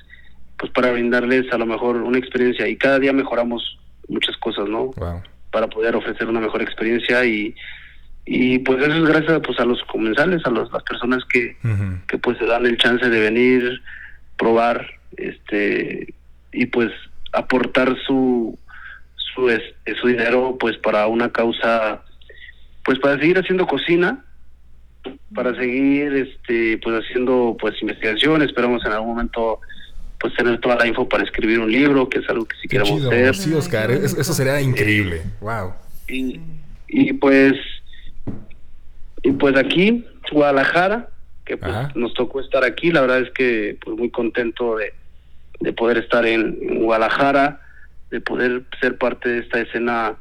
[0.58, 2.68] pues para brindarles a lo mejor una experiencia.
[2.68, 4.92] Y cada día mejoramos muchas cosas, ¿no?
[5.52, 7.54] Para poder ofrecer una mejor experiencia y
[8.26, 11.56] y pues eso es gracias pues a los comensales, a las personas que,
[12.08, 13.82] que pues se dan el chance de venir,
[14.38, 16.14] probar, este
[16.52, 16.92] y pues
[17.34, 18.58] aportar su
[19.36, 19.52] su,
[20.02, 22.04] su dinero pues para una causa,
[22.84, 24.26] pues para seguir haciendo cocina,
[25.36, 29.60] para seguir este pues haciendo pues investigación, esperamos en algún momento
[30.20, 33.06] pues tener toda la info para escribir un libro, que es algo que si queremos
[33.06, 33.36] hacer.
[33.36, 35.22] Sí, Oscar, eso, sería increíble.
[35.42, 35.74] wow.
[36.08, 36.40] Y,
[36.88, 37.54] y pues
[39.24, 41.10] Y pues aquí, Guadalajara,
[41.46, 44.94] que pues, nos tocó estar aquí, la verdad es que pues muy contento de,
[45.60, 47.60] de poder estar en, Guadalajara,
[48.12, 50.16] de poder ser parte de esta escena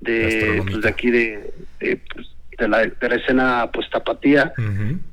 [0.00, 2.28] de, pues, de aquí de, pues,
[2.58, 4.52] de, la, de la escena pues tapatía.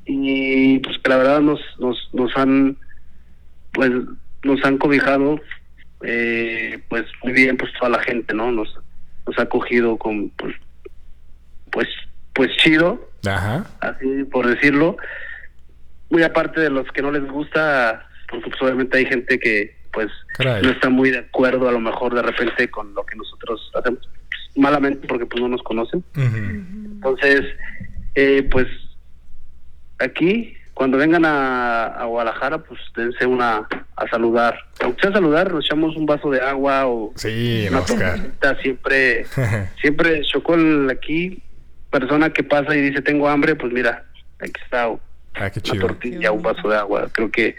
[0.04, 2.76] Y pues que la verdad nos, nos, nos han
[3.72, 3.90] pues
[4.44, 5.40] nos han cobijado
[6.02, 8.72] eh, pues muy bien pues toda la gente no nos
[9.26, 10.54] nos ha cogido con pues
[11.70, 11.88] pues
[12.34, 13.10] pues chido
[13.80, 14.96] así por decirlo.
[16.10, 20.62] Muy aparte de los que no les gusta porque pues obviamente hay gente que pues
[20.62, 24.08] no está muy de acuerdo a lo mejor de repente con lo que nosotros hacemos.
[24.54, 26.04] Malamente porque pues no nos conocen.
[26.14, 27.42] Entonces
[28.14, 28.68] eh, pues
[29.98, 34.56] aquí cuando vengan a, Guadalajara, pues dense una a saludar.
[34.80, 37.82] Aunque sea saludar, nos echamos un vaso de agua o sí, una
[38.62, 39.26] Siempre,
[39.80, 40.22] siempre
[40.54, 41.42] el aquí,
[41.90, 44.04] persona que pasa y dice tengo hambre, pues mira,
[44.38, 44.84] aquí está
[45.34, 47.08] ah, qué una tortilla, un vaso de agua.
[47.10, 47.56] Creo que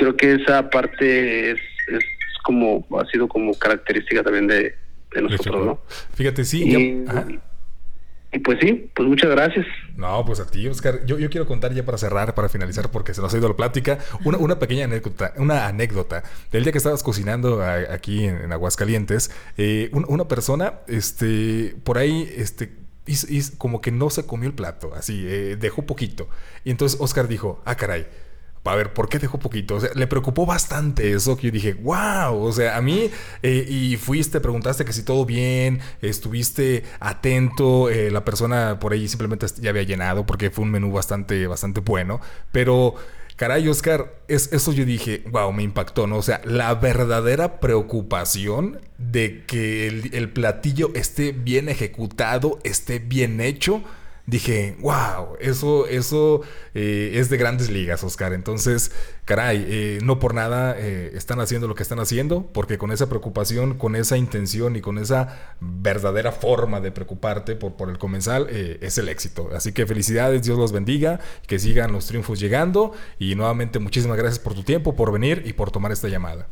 [0.00, 2.04] creo que esa parte es, es
[2.42, 4.74] como ha sido como característica también de,
[5.20, 5.80] nosotros, ¿no?
[6.14, 7.04] Fíjate, sí.
[8.32, 9.66] Y pues sí, pues muchas gracias.
[9.96, 11.04] No, pues a ti, Oscar.
[11.04, 13.56] Yo, yo quiero contar ya para cerrar, para finalizar, porque se nos ha ido la
[13.56, 16.22] plática, una, una pequeña anécdota, una anécdota
[16.52, 19.32] del día que estabas cocinando aquí en, Aguascalientes.
[19.58, 22.70] Eh, una persona, este, por ahí, este,
[23.58, 26.28] como que no se comió el plato, así, eh, dejó poquito.
[26.64, 28.06] Y entonces Oscar dijo, ah, caray
[28.64, 29.76] a ver, ¿por qué dejó poquito?
[29.76, 33.10] O sea, le preocupó bastante eso que yo dije, wow, o sea, a mí,
[33.42, 39.08] eh, y fuiste, preguntaste que si todo bien, estuviste atento, eh, la persona por ahí
[39.08, 42.20] simplemente ya había llenado porque fue un menú bastante, bastante bueno,
[42.52, 42.94] pero...
[43.36, 46.18] Caray, Oscar, es, eso yo dije, wow, me impactó, ¿no?
[46.18, 53.82] O sea, la verdadera preocupación de que el platillo esté bien ejecutado, esté bien hecho,
[54.30, 56.42] dije, wow, eso, eso
[56.74, 58.32] eh, es de grandes ligas, Oscar.
[58.32, 58.92] Entonces,
[59.24, 63.08] caray, eh, no por nada eh, están haciendo lo que están haciendo, porque con esa
[63.08, 68.48] preocupación, con esa intención y con esa verdadera forma de preocuparte por, por el comensal,
[68.48, 69.50] es el éxito.
[69.52, 74.38] Así que felicidades, Dios los bendiga, que sigan los triunfos llegando y nuevamente muchísimas gracias
[74.38, 76.46] por tu tiempo, por venir y por tomar esta llamada.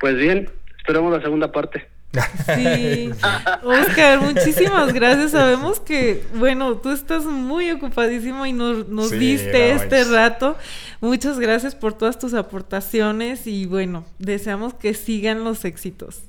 [0.00, 1.97] Pues bien, esperamos la segunda parte.
[2.12, 3.10] Sí,
[3.62, 5.32] Oscar, muchísimas gracias.
[5.32, 10.56] Sabemos que, bueno, tú estás muy ocupadísimo y nos, nos diste este rato.
[11.00, 16.22] Muchas gracias por todas tus aportaciones y bueno, deseamos que sigan los éxitos.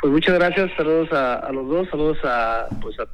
[0.00, 3.06] Pues muchas gracias, saludos a, los dos, saludos a, pues a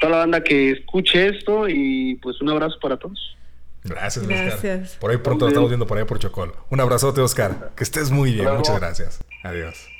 [0.00, 3.36] toda la banda que escuche esto y pues un abrazo para todos.
[3.84, 4.96] Gracias, gracias.
[5.00, 6.52] Por ahí pronto lo estamos viendo por ahí por Chocol.
[6.70, 7.72] Un abrazote, Oscar.
[7.74, 8.54] Que estés muy bien.
[8.54, 9.24] Muchas gracias.
[9.42, 9.91] Adiós.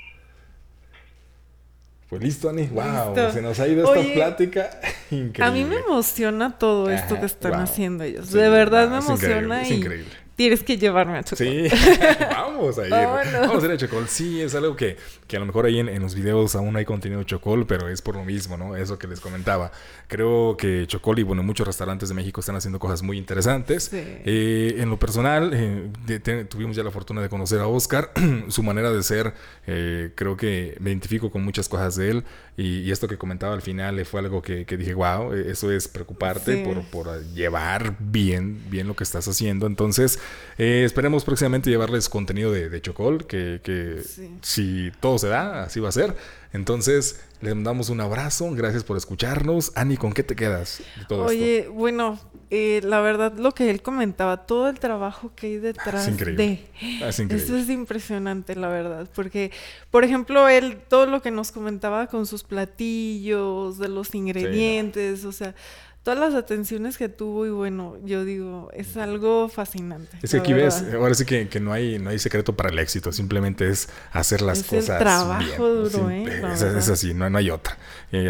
[2.13, 2.67] Pues listo, Ani.
[2.67, 4.69] Wow, se nos ha ido esta plática.
[5.11, 5.45] Increíble.
[5.47, 8.31] A mí me emociona todo esto que están haciendo ellos.
[8.31, 9.63] de verdad me emociona.
[9.63, 10.11] Es increíble.
[10.37, 11.47] Tienes que llevarme a Chocol.
[11.47, 11.69] Sí,
[12.31, 12.91] vamos a ir.
[12.91, 14.09] Vamos a ir a Chocol.
[14.09, 17.23] Sí, es algo que, que a lo mejor ahí en, los videos aún hay contenido
[17.25, 18.75] Chocol, pero es por lo mismo, ¿no?
[18.75, 19.73] Eso que les comentaba.
[20.09, 23.91] Creo que Chocol y, bueno, muchos restaurantes de México están haciendo cosas muy interesantes.
[23.93, 28.13] Eh, en lo personal, eh, tuvimos ya la fortuna de conocer a Oscar.
[28.49, 29.35] Su manera de ser,
[29.67, 32.25] eh, creo que me identifico con muchas cosas de él.
[32.57, 36.83] Y, esto que comentaba al final fue algo que, dije, wow, eso es preocuparte por,
[36.91, 39.67] por llevar bien, bien lo que estás haciendo.
[39.67, 40.19] Entonces,
[40.59, 44.03] eh, esperemos próximamente llevarles contenido de, Chocol, que,
[44.43, 46.15] si todo se da, así va a ser.
[46.53, 49.73] Entonces, les mandamos un abrazo, gracias por escucharnos.
[49.75, 52.21] Ani, ¿con qué te quedas Oye, bueno,
[52.55, 56.63] eh, la verdad, lo que él comentaba, todo el trabajo que hay detrás de...
[57.01, 59.51] Eso es impresionante, la verdad, porque,
[59.91, 65.33] por ejemplo, él, todo lo que nos comentaba con sus platillos, de los ingredientes, o
[65.33, 65.55] sea
[66.03, 70.19] todas las atenciones que tuvo y bueno, yo digo, es algo fascinante.
[70.21, 72.79] Es que aquí ves, ahora sí que, que, no hay no hay secreto para el
[72.81, 76.43] éxito, simplemente es hacer las cosas el trabajo duro, ¿eh?
[76.53, 77.79] Es, así, no, no hay otra.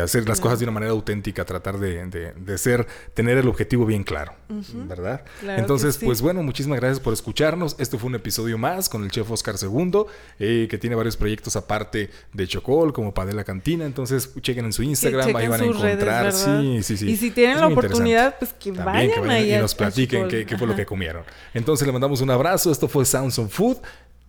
[0.03, 4.05] Hacer las cosas de una manera auténtica, tratar de, de, ser, tener el objetivo bien
[4.05, 4.35] claro,
[4.75, 5.25] ¿verdad?
[5.43, 7.77] Entonces, pues bueno, muchísimas gracias por escucharnos.
[7.79, 10.05] Este fue un episodio más con el chef Oscar II,
[10.39, 13.87] eh, que tiene varios proyectos aparte de Chocol, como Padela Cantina.
[13.87, 16.33] Entonces, chequen en su Instagram, ahí van a encontrar.
[16.33, 17.11] sí, sí, sí.
[17.11, 20.87] Y si tienen la oportunidad, pues que vayan, y nos platiquen qué, fue lo que
[20.87, 21.25] comieron.
[21.55, 22.71] Entonces le mandamos un abrazo.
[22.71, 23.79] Esto fue Sounds of Food.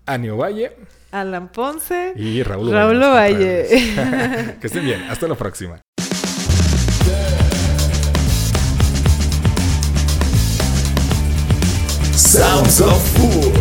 [0.05, 0.75] Anio Valle.
[1.11, 2.13] Alan Ponce.
[2.15, 3.67] Y Raúl, Raúl Valle.
[4.59, 5.03] que estén bien.
[5.09, 5.79] Hasta la próxima.
[12.15, 13.53] Sounds of Food.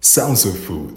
[0.00, 0.95] Sounds of Food.